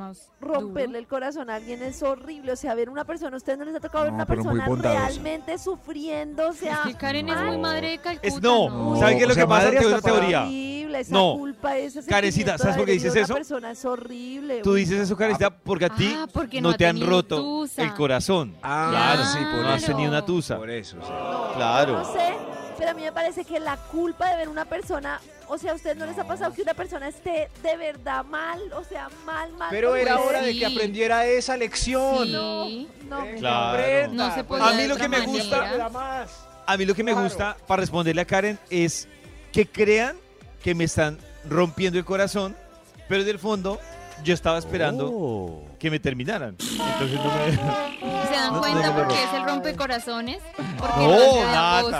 romperle 0.41 0.88
duro. 0.88 1.00
el 1.00 1.08
corazón 1.08 1.50
a 1.50 1.56
alguien 1.56 1.82
es 1.84 2.02
horrible. 2.04 2.52
O 2.52 2.56
sea, 2.56 2.74
ver 2.76 2.89
una 2.89 3.06
persona, 3.06 3.36
¿a 3.36 3.38
ustedes 3.38 3.58
no 3.60 3.65
les 3.65 3.76
ha 3.76 3.80
tocado 3.80 4.04
ver 4.06 4.12
No, 4.13 4.18
una 4.18 4.26
persona 4.26 4.65
realmente 4.65 5.58
sufriendo? 5.58 6.50
O 6.50 6.54
sea, 6.54 6.74
Es 6.86 6.91
que 6.91 6.94
Karen 6.96 7.30
es 7.30 7.41
muy 7.41 7.58
madre 7.58 7.89
de 7.91 7.98
Calcuta. 8.00 8.28
Es 8.28 8.41
no, 8.41 8.70
No, 8.70 9.00
¿saben 9.00 9.18
qué 9.18 9.24
es 9.24 9.26
o 9.26 9.30
lo 9.30 9.34
sea, 9.36 9.44
que 9.44 9.48
pasa? 9.50 9.70
Te 9.72 9.86
una 9.88 10.02
teoría. 10.02 10.44
horrible, 10.44 11.00
esa 11.00 11.13
No. 11.13 11.34
culpa, 11.38 11.78
ese 11.78 12.02
sentimiento 12.02 12.58
¿sabes 12.58 12.76
por 12.78 12.86
qué 12.86 12.91
dices 12.94 13.15
eso? 13.15 13.34
Una 13.34 13.36
persona 13.36 13.72
es 13.72 13.86
horrible. 13.86 14.62
Tú 14.62 14.74
dices 14.74 15.00
eso, 15.02 15.15
Karencita, 15.15 15.50
porque 15.50 15.86
a 15.86 15.89
ti 15.89 16.13
Ah, 16.15 16.28
porque 16.32 16.62
no, 16.62 16.74
te 16.74 16.86
han 16.88 17.00
roto 17.02 17.38
tusa. 17.38 17.84
el 17.84 17.94
corazón. 17.94 18.56
Ah, 18.63 18.88
claro, 18.91 19.26
sí, 19.26 19.39
por 19.54 19.63
no 19.63 19.70
has 19.70 19.84
tenido 19.86 20.10
una 20.10 20.26
tusa. 20.26 20.58
Por 20.58 20.70
eso, 20.70 20.98
sí. 21.02 21.12
Claro. 21.56 21.94
No 22.00 22.06
sé, 22.13 22.34
pero 22.77 22.91
a 22.91 22.93
mí 22.93 23.01
me 23.03 23.11
parece 23.11 23.43
que 23.45 23.59
la 23.59 23.77
culpa 23.77 24.29
de 24.29 24.38
ver 24.38 24.49
una 24.49 24.65
persona, 24.65 25.19
o 25.47 25.57
sea, 25.57 25.71
¿a 25.71 25.75
ustedes 25.75 25.97
no 25.97 26.05
les 26.05 26.17
ha 26.17 26.25
pasado 26.27 26.53
que 26.53 26.61
una 26.61 26.73
persona 26.73 27.07
esté 27.07 27.49
de 27.63 27.77
verdad 27.77 28.23
mal? 28.25 28.59
O 28.73 28.83
sea, 28.83 29.09
mal, 29.25 29.51
mal. 29.53 29.67
Pero 29.71 29.95
era 29.95 30.15
ustedes? 30.15 30.29
hora 30.29 30.41
de 30.41 30.57
que 30.57 30.65
aprendiera 30.65 31.25
esa 31.25 31.55
lección. 31.57 32.25
Sí. 32.25 32.31
No, 32.33 32.65
no. 33.17 33.21
Venga, 33.23 33.38
Claro. 33.39 34.13
No 34.13 34.33
se 34.35 34.43
podía 34.43 34.67
A 34.67 34.73
mí 34.73 34.88
lo 34.88 34.97
que 34.97 35.09
me 35.09 35.17
manera. 35.19 35.25
gusta-. 35.79 36.27
A 36.67 36.77
mí 36.77 36.85
lo 36.85 36.95
que 36.95 37.03
me 37.03 37.11
Claro. 37.11 37.25
gusta 37.27 37.57
para 37.67 37.81
responderle 37.81 38.21
a 38.21 38.25
Karen 38.25 38.57
es 38.69 39.07
que 39.51 39.67
crean 39.67 40.17
que 40.63 40.73
me 40.73 40.83
están 40.85 41.17
rompiendo 41.47 41.99
el 41.99 42.05
corazón, 42.05 42.55
pero 43.07 43.21
en 43.21 43.29
el 43.29 43.38
fondo 43.39 43.79
yo 44.23 44.33
estaba 44.33 44.57
esperando 44.57 45.11
Oh. 45.13 45.63
que 45.77 45.91
me 45.91 45.99
terminaran. 45.99 46.55
Entonces 46.59 47.19
no 47.19 47.31
me... 47.31 47.51
¿Se 48.27 48.33
dan 48.33 48.53
No, 48.53 48.59
cuenta 48.61 48.88
no, 48.88 48.93
por 48.95 49.03
no. 49.03 49.13
qué 49.13 49.23
es 49.23 49.33
el 49.33 49.43
rompecorazón? 49.45 50.25
Porque 50.79 50.95
No, 50.97 51.07
lo 51.81 51.91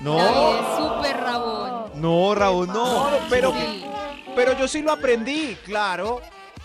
No. 0.00 0.16
David 0.16 0.60
es 0.60 0.76
súper 0.78 1.16
rabón. 1.20 1.90
No, 2.00 2.34
Raúl, 2.34 2.66
no. 2.68 3.10
No, 3.10 3.18
pero, 3.28 3.52
Sí. 3.52 3.84
pero 4.36 4.56
yo 4.58 4.68
sí 4.68 4.82
lo 4.82 4.92
aprendí, 4.92 5.56
claro. 5.64 6.20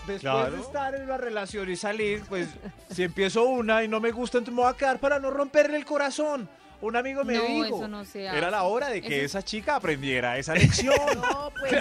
Después 0.06 0.20
Claro. 0.20 0.50
de 0.56 0.60
estar 0.60 0.94
en 0.94 1.02
una 1.04 1.16
relación 1.16 1.70
y 1.70 1.76
salir, 1.76 2.22
pues 2.28 2.48
si 2.92 3.02
empiezo 3.04 3.44
una 3.44 3.82
y 3.82 3.88
no 3.88 4.00
me 4.00 4.10
gusta, 4.12 4.36
entonces 4.38 4.54
me 4.54 4.62
voy 4.62 4.70
a 4.70 4.76
quedar 4.76 4.98
para 5.00 5.18
no 5.18 5.30
romperle 5.30 5.76
el 5.78 5.84
corazón. 5.86 6.48
Un 6.82 6.94
amigo 6.96 7.24
me 7.24 7.34
No, 7.36 7.42
dijo, 7.44 7.76
eso 7.78 7.88
no 7.88 8.04
se 8.04 8.28
hace. 8.28 8.36
era 8.36 8.50
la 8.50 8.64
hora 8.64 8.90
de 8.90 9.00
que 9.00 9.24
Eso- 9.24 9.38
esa 9.38 9.42
chica 9.42 9.76
aprendiera 9.76 10.36
esa 10.36 10.52
lección. 10.54 10.94
No, 11.16 11.50
pues 11.58 11.72
sí, 11.72 11.76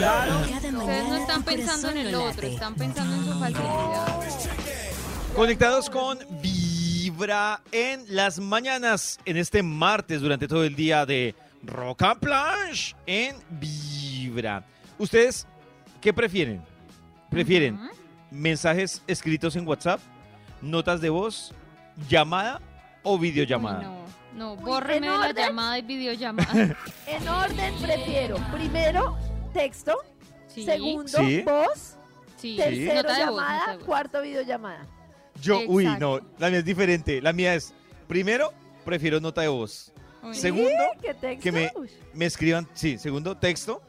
Cada 0.00 0.38
Ustedes 0.40 0.72
no 0.72 1.16
están 1.16 1.42
pensando 1.44 1.90
en 1.90 1.98
el 1.98 2.12
no 2.12 2.24
otro, 2.24 2.46
están 2.48 2.74
pensando 2.74 3.14
en 3.14 3.24
su 3.32 3.38
facilidad. 3.38 4.18
Conectados 5.36 5.88
con 5.88 6.18
Vibra 7.16 7.60
en 7.72 8.04
las 8.08 8.38
mañanas, 8.38 9.18
en 9.26 9.36
este 9.36 9.62
martes, 9.62 10.22
durante 10.22 10.48
todo 10.48 10.64
el 10.64 10.74
día 10.74 11.04
de 11.04 11.34
Rock 11.62 12.02
and 12.04 12.20
Planche 12.20 12.96
en 13.04 13.36
Vibra. 13.50 14.64
¿Ustedes 14.98 15.46
qué 16.00 16.12
prefieren? 16.14 16.62
¿Prefieren 17.30 17.74
Ujú. 17.74 17.88
mensajes 18.30 19.02
escritos 19.06 19.56
en 19.56 19.68
WhatsApp, 19.68 20.00
notas 20.62 21.02
de 21.02 21.10
voz, 21.10 21.52
llamada 22.08 22.62
o 23.02 23.18
videollamada? 23.18 23.80
Uy, 23.80 23.84
no, 24.38 24.56
no, 24.56 24.56
bórreme 24.56 24.96
¿en 24.96 25.02
de 25.02 25.08
la 25.18 25.28
orden? 25.28 25.46
llamada 25.46 25.78
y 25.78 25.82
videollamada. 25.82 26.76
En 27.06 27.28
orden 27.28 27.74
prefiero, 27.82 28.36
primero, 28.54 29.18
texto, 29.52 29.98
Sí, 30.48 30.64
segundo, 30.64 31.08
Sí. 31.18 31.42
voz, 31.42 31.96
sí. 32.38 32.56
tercero, 32.56 32.94
Nota 33.02 33.12
de 33.18 33.26
voz, 33.26 33.36
llamada, 33.36 33.58
nota 33.58 33.70
de 33.72 33.76
voz. 33.76 33.86
cuarto, 33.86 34.22
videollamada. 34.22 34.86
Yo, 35.42 35.60
uy, 35.66 35.84
Exacto. 35.84 36.20
no, 36.20 36.26
la 36.38 36.48
mía 36.50 36.58
es 36.60 36.64
diferente. 36.64 37.20
La 37.20 37.32
mía 37.32 37.54
es, 37.54 37.74
primero, 38.08 38.52
prefiero 38.84 39.20
nota 39.20 39.40
de 39.42 39.48
voz. 39.48 39.92
Uy, 40.22 40.34
Segundo, 40.34 40.70
¿Qué 41.02 41.12
texto? 41.14 41.42
que 41.42 41.52
me, 41.52 41.70
Uy. 41.74 41.90
me 42.14 42.26
escriban, 42.26 42.68
sí, 42.74 42.96
segundo, 42.96 43.36
texto. 43.36 43.82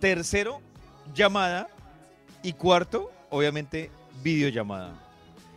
Tercero, 0.00 0.60
llamada. 1.14 1.68
Y 2.42 2.52
cuarto, 2.52 3.10
obviamente, 3.30 3.90
videollamada. 4.22 4.92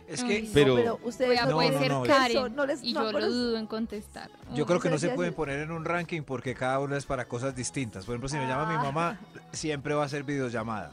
Es 0.08 0.22
Uy, 0.22 0.28
que 0.28 0.42
no, 0.42 0.48
Pero- 0.52 0.74
pero 0.74 1.00
ustedes 1.04 1.40
a 1.40 1.46
no, 1.46 1.52
puede 1.56 1.70
no, 1.70 1.78
ser 1.78 1.90
no, 1.90 2.02
Karen 2.02 2.36
eso, 2.36 2.48
no 2.48 2.66
les- 2.66 2.82
y 2.82 2.92
no, 2.92 3.04
yo 3.04 3.06
pero- 3.12 3.20
lo 3.20 3.32
dudo 3.32 3.58
en 3.58 3.66
contestar. 3.66 4.30
yo 4.54 4.66
creo 4.66 4.80
que 4.80 4.90
no 4.90 4.98
se 4.98 5.06
Pero 5.06 5.16
pueden 5.16 5.34
poner 5.34 5.60
en 5.60 5.70
un 5.70 5.84
ranking 5.84 6.22
porque 6.22 6.54
cada 6.54 6.80
uno 6.80 6.96
es 6.96 7.06
para 7.06 7.26
cosas 7.26 7.54
distintas. 7.54 8.04
Por 8.04 8.14
ejemplo, 8.14 8.28
si 8.28 8.36
me 8.36 8.46
llama 8.46 8.66
mi 8.66 8.76
mamá, 8.82 9.18
siempre 9.52 9.94
va 9.94 10.04
a 10.04 10.08
ser 10.08 10.24
videollamada. 10.24 10.90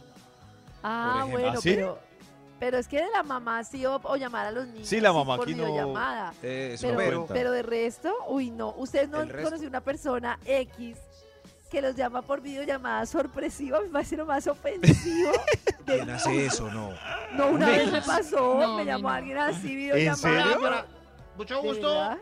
Ah, 0.84 1.26
bueno, 1.30 1.50
¿Ah, 1.50 1.56
sí? 1.58 1.72
pero, 1.72 2.00
pero 2.60 2.78
es 2.78 2.88
que 2.88 2.98
de 2.98 3.10
la 3.12 3.24
mamá 3.24 3.64
sí 3.64 3.86
o, 3.86 4.00
o 4.04 4.16
llamar 4.16 4.48
a 4.48 4.52
los 4.52 4.68
niños. 4.68 4.88
Sí, 4.88 5.00
la 5.00 5.14
mamá 5.14 5.36
aquí 5.36 5.54
no- 5.56 5.64
videollamada. 5.66 6.34
Eh, 6.44 6.72
eso 6.74 6.94
Pero, 6.96 7.26
pero, 7.28 7.52
de 7.52 7.62
resto, 7.64 8.14
uy, 8.28 8.52
no. 8.52 8.74
Ustedes 8.78 9.10
no 9.10 9.20
han 9.20 9.30
conocido 9.30 9.68
una 9.70 9.82
persona 9.82 10.40
X 10.46 10.98
que 11.70 11.82
los 11.84 11.96
llama 11.96 12.24
por 12.24 12.42
videollamada 12.42 13.06
sorpresiva, 13.06 13.80
me 13.82 13.90
parece 13.90 14.18
lo 14.18 14.26
más 14.26 14.48
ofensivo. 14.48 15.32
de- 15.86 15.98
¿quién 15.98 16.10
hace 16.10 16.46
eso? 16.48 16.70
No. 16.72 16.90
No, 17.34 17.48
una 17.50 17.66
Un 17.68 17.72
vez 17.72 17.82
X. 17.82 17.92
me 17.92 18.02
pasó, 18.02 18.60
No, 18.60 18.76
me 18.78 18.86
llamó 18.86 19.10
no. 19.10 19.14
alguien 19.16 19.38
así, 19.38 19.76
videollamada. 19.76 20.18
serio? 20.18 20.86
yo, 21.48 21.64
Mucho. 21.64 22.18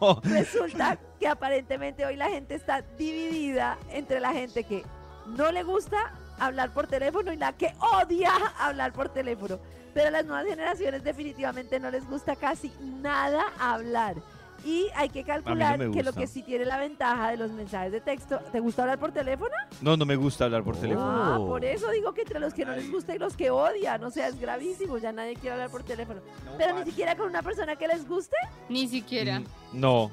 Oh, 0.00 0.20
Resulta 0.24 0.98
que 1.20 1.28
aparentemente 1.28 2.04
hoy 2.04 2.16
la 2.16 2.28
gente 2.28 2.54
está 2.56 2.82
dividida 2.98 3.78
entre 3.90 4.18
la 4.20 4.32
gente 4.32 4.64
que 4.64 4.84
no 5.26 5.52
le 5.52 5.62
gusta 5.62 6.12
hablar 6.38 6.72
por 6.72 6.86
teléfono 6.86 7.32
y 7.32 7.36
la 7.36 7.52
que 7.52 7.72
odia 8.02 8.32
hablar 8.58 8.92
por 8.92 9.08
teléfono. 9.08 9.58
Pero 9.92 10.08
a 10.08 10.10
las 10.10 10.24
nuevas 10.24 10.46
generaciones 10.46 11.04
definitivamente 11.04 11.78
no 11.78 11.90
les 11.90 12.08
gusta 12.08 12.34
casi 12.36 12.72
nada 12.80 13.44
hablar. 13.58 14.16
Y 14.64 14.88
hay 14.96 15.10
que 15.10 15.24
calcular 15.24 15.78
que 15.90 16.02
lo 16.02 16.14
que 16.14 16.26
sí 16.26 16.42
tiene 16.42 16.64
la 16.64 16.78
ventaja 16.78 17.30
de 17.30 17.36
los 17.36 17.50
mensajes 17.50 17.92
de 17.92 18.00
texto. 18.00 18.38
¿Te 18.50 18.60
gusta 18.60 18.80
hablar 18.82 18.98
por 18.98 19.12
teléfono? 19.12 19.52
No, 19.82 19.94
no 19.94 20.06
me 20.06 20.16
gusta 20.16 20.46
hablar 20.46 20.64
por 20.64 20.74
teléfono. 20.76 21.06
Ah, 21.06 21.36
por 21.36 21.62
eso 21.66 21.90
digo 21.90 22.14
que 22.14 22.22
entre 22.22 22.40
los 22.40 22.54
que 22.54 22.64
no 22.64 22.72
les 22.72 22.90
gusta 22.90 23.14
y 23.14 23.18
los 23.18 23.36
que 23.36 23.50
odian. 23.50 24.02
O 24.02 24.10
sea, 24.10 24.26
es 24.28 24.40
gravísimo. 24.40 24.96
Ya 24.96 25.12
nadie 25.12 25.34
quiere 25.34 25.52
hablar 25.52 25.68
por 25.70 25.82
teléfono. 25.82 26.22
Pero 26.56 26.78
ni 26.78 26.84
siquiera 26.86 27.14
con 27.14 27.28
una 27.28 27.42
persona 27.42 27.76
que 27.76 27.86
les 27.86 28.08
guste. 28.08 28.36
Ni 28.70 28.88
siquiera. 28.88 29.40
Mm, 29.40 29.44
No. 29.74 30.10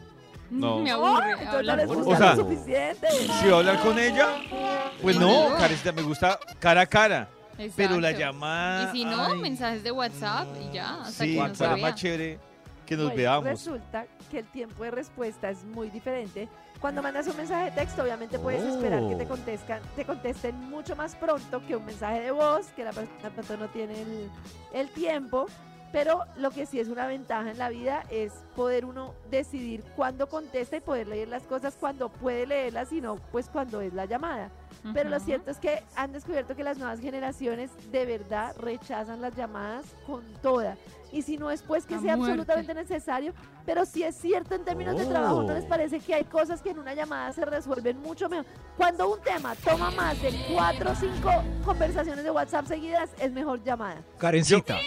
No. 0.52 0.80
Me 0.80 0.90
No, 0.90 1.08
aburre 1.08 1.46
no 1.46 1.52
hablar 1.52 1.78
les 1.78 1.88
por 1.88 1.96
gusta 1.98 2.14
O 2.14 2.18
sea, 2.18 2.36
lo 2.36 2.44
suficiente. 2.44 3.08
Si 3.12 3.44
voy 3.46 3.54
a 3.54 3.58
hablar 3.58 3.80
con 3.82 3.98
ella, 3.98 4.28
pues 5.02 5.18
no. 5.20 5.56
Karencita, 5.58 5.92
me 5.94 6.02
gusta 6.04 6.40
cara 6.60 6.82
a 6.82 6.86
cara. 6.86 7.28
Pero 7.76 8.00
la 8.00 8.10
Exacto. 8.10 8.32
llamada. 8.34 8.84
Y 8.94 8.98
si 8.98 9.06
no, 9.06 9.24
ay, 9.24 9.40
mensajes 9.40 9.84
de 9.84 9.92
WhatsApp 9.92 10.48
y 10.60 10.74
ya, 10.74 11.02
hasta 11.02 11.24
Sí, 11.24 11.36
que 11.38 11.54
para 11.58 11.78
más 11.78 11.96
chévere 11.96 12.40
que 12.86 12.96
nos 12.98 13.06
Bueno, 13.06 13.18
veamos. 13.18 13.44
Resulta 13.46 14.06
que 14.30 14.40
el 14.40 14.46
tiempo 14.48 14.84
de 14.84 14.92
respuesta 14.92 15.50
es 15.50 15.64
muy 15.64 15.90
diferente. 15.90 16.50
Cuando 16.80 17.04
mandas 17.04 17.28
un 17.28 17.38
mensaje 17.38 17.66
de 17.66 17.72
texto, 17.72 18.02
obviamente 18.02 18.40
puedes 18.40 18.64
esperar 18.64 19.08
que 19.08 19.16
te 19.16 19.24
Oh. 19.26 19.28
contestan, 19.28 19.80
te 19.96 20.04
contesten 20.04 20.56
mucho 20.70 20.96
más 20.96 21.16
pronto 21.16 21.62
que 21.68 21.76
un 21.76 21.86
mensaje 21.86 22.22
de 22.22 22.32
voz, 22.32 22.66
que 22.76 22.84
la 22.84 22.92
persona 22.92 23.32
no 23.60 23.68
tiene 23.70 24.02
el, 24.02 24.30
el 24.74 24.90
tiempo. 24.90 25.46
Pero 25.92 26.24
lo 26.38 26.52
que 26.52 26.66
sí 26.66 26.80
es 26.80 26.88
una 26.88 27.06
ventaja 27.08 27.52
en 27.52 27.58
la 27.58 27.70
vida 27.70 28.04
es 28.10 28.32
poder 28.56 28.86
uno 28.86 29.14
decidir 29.30 29.84
cuándo 29.96 30.28
contesta 30.30 30.78
y 30.78 30.80
poder 30.80 31.08
leer 31.08 31.28
las 31.28 31.44
cosas 31.44 31.76
cuando 31.80 32.10
puede 32.10 32.46
leerlas 32.48 32.92
y 32.94 33.02
no 33.02 33.18
pues 33.32 33.50
cuando 33.50 33.82
es 33.82 33.94
la 33.94 34.06
llamada. 34.06 34.50
Pero 34.94 35.10
lo 35.10 35.20
cierto 35.20 35.52
es 35.52 35.58
que 35.58 35.84
han 35.96 36.12
descubierto 36.12 36.56
que 36.56 36.64
las 36.64 36.78
nuevas 36.78 37.00
generaciones 37.02 37.70
de 37.92 38.06
verdad 38.06 38.56
rechazan 38.58 39.22
las 39.22 39.36
llamadas 39.36 39.86
con 40.08 40.24
toda. 40.42 40.76
Y 41.12 41.24
si 41.24 41.38
no 41.38 41.52
es 41.52 41.62
pues 41.62 41.86
que 41.86 42.00
sea 42.00 42.16
muerte. 42.16 42.32
absolutamente 42.32 42.74
necesario, 42.74 43.34
pero 43.66 43.86
si 43.86 44.02
es 44.02 44.16
cierto 44.16 44.56
en 44.56 44.64
términos 44.64 44.98
de 44.98 45.06
trabajo, 45.06 45.44
¿no 45.44 45.54
les 45.54 45.66
Oh. 45.66 45.68
parece 45.68 46.00
que 46.00 46.16
hay 46.16 46.24
cosas 46.24 46.62
que 46.62 46.70
en 46.72 46.80
una 46.80 46.94
llamada 46.96 47.34
se 47.34 47.44
resuelven 47.44 48.00
mucho 48.02 48.30
mejor? 48.30 48.46
Cuando 48.78 49.12
un 49.14 49.20
tema 49.22 49.54
toma 49.56 49.92
más 49.92 50.20
de 50.22 50.32
cuatro 50.54 50.92
o 50.92 50.96
cinco 50.96 51.30
conversaciones 51.66 52.24
de 52.24 52.32
WhatsApp 52.32 52.66
seguidas, 52.66 53.10
es 53.20 53.32
mejor 53.34 53.62
llamada. 53.62 54.02
Karencita, 54.18 54.80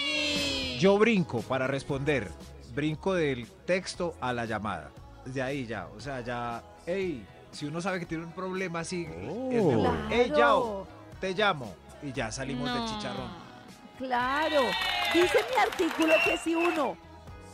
yo 0.79 0.99
brinco 0.99 1.41
para 1.43 1.67
responder. 1.67 2.31
Brinco 2.75 3.15
del 3.15 3.47
texto 3.67 4.15
a 4.21 4.33
la 4.33 4.45
llamada. 4.47 4.91
De 5.25 5.41
ahí 5.43 5.67
ya, 5.67 5.87
o 5.97 6.01
sea, 6.01 6.21
ya, 6.21 6.63
hey, 6.87 7.25
si 7.53 7.67
uno 7.67 7.81
sabe 7.81 8.01
que 8.01 8.07
tiene 8.07 8.25
un 8.25 8.33
problema 8.33 8.81
así, 8.81 9.05
es 9.05 9.29
Oh. 9.63 9.71
mejor. 9.71 9.97
Hey, 10.11 10.25
Claro. 10.27 10.37
Yao, 10.39 10.87
te 11.21 11.33
llamo. 11.35 11.73
Y 12.03 12.13
ya 12.13 12.31
salimos 12.31 12.73
del 12.73 12.85
chicharrón. 12.85 13.31
Claro, 13.97 14.63
dice 15.15 15.39
mi 15.51 15.63
artículo 15.63 16.15
que 16.25 16.37
si 16.39 16.55
uno 16.55 16.97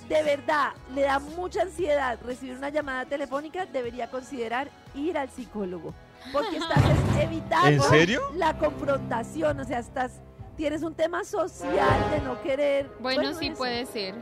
de 0.08 0.22
verdad 0.24 0.70
le 0.94 1.02
da 1.02 1.18
mucha 1.20 1.62
ansiedad 1.62 2.18
recibir 2.24 2.56
una 2.56 2.70
llamada 2.70 3.04
telefónica, 3.04 3.66
debería 3.66 4.10
considerar 4.10 4.68
ir 4.94 5.16
al 5.18 5.28
psicólogo. 5.30 5.94
Porque 6.32 6.56
estás 6.56 6.78
es- 6.78 7.16
evitando 7.22 7.68
¿En 7.68 7.82
serio? 7.82 8.22
la 8.34 8.56
confrontación, 8.58 9.60
o 9.60 9.64
sea, 9.64 9.78
estás 9.78 10.12
tienes 10.60 10.82
un 10.82 10.94
tema 10.94 11.24
social 11.24 12.10
de 12.10 12.20
no 12.20 12.40
querer. 12.42 12.90
Bueno, 13.00 13.32
sí 13.38 13.46
eso. 13.46 13.56
puede 13.56 13.86
ser. 13.86 14.14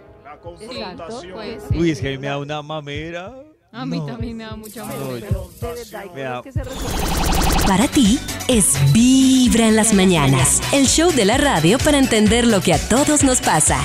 Exacto. 0.61 1.20
Pues, 1.35 1.64
Uy, 1.74 1.90
es 1.90 2.01
que 2.01 2.09
a 2.09 2.11
mí 2.12 2.18
me 2.18 2.29
da 2.29 2.38
una 2.38 2.62
mamera. 2.62 3.35
A 3.72 3.85
mí 3.85 3.98
No. 3.98 4.07
también 4.07 4.37
me 4.37 4.44
da 4.44 4.55
mucha 4.55 4.85
No, 4.85 4.92
hambre. 4.92 5.24
Pero 5.29 5.51
de 5.61 5.74
verdad, 5.74 6.05
Me 6.14 6.22
da- 6.22 6.42
que 6.42 6.53
se. 6.53 6.62
Para 7.66 7.88
ti 7.88 8.20
es 8.46 8.79
Vibra 8.92 9.66
en 9.66 9.74
las 9.77 9.92
mañanas, 9.92 10.62
el 10.72 10.87
show 10.87 11.11
de 11.12 11.24
la 11.24 11.38
radio 11.38 11.77
para 11.79 11.98
entender 11.98 12.46
lo 12.46 12.61
que 12.61 12.72
a 12.72 12.79
todos 12.88 13.24
nos 13.24 13.40
pasa. 13.40 13.81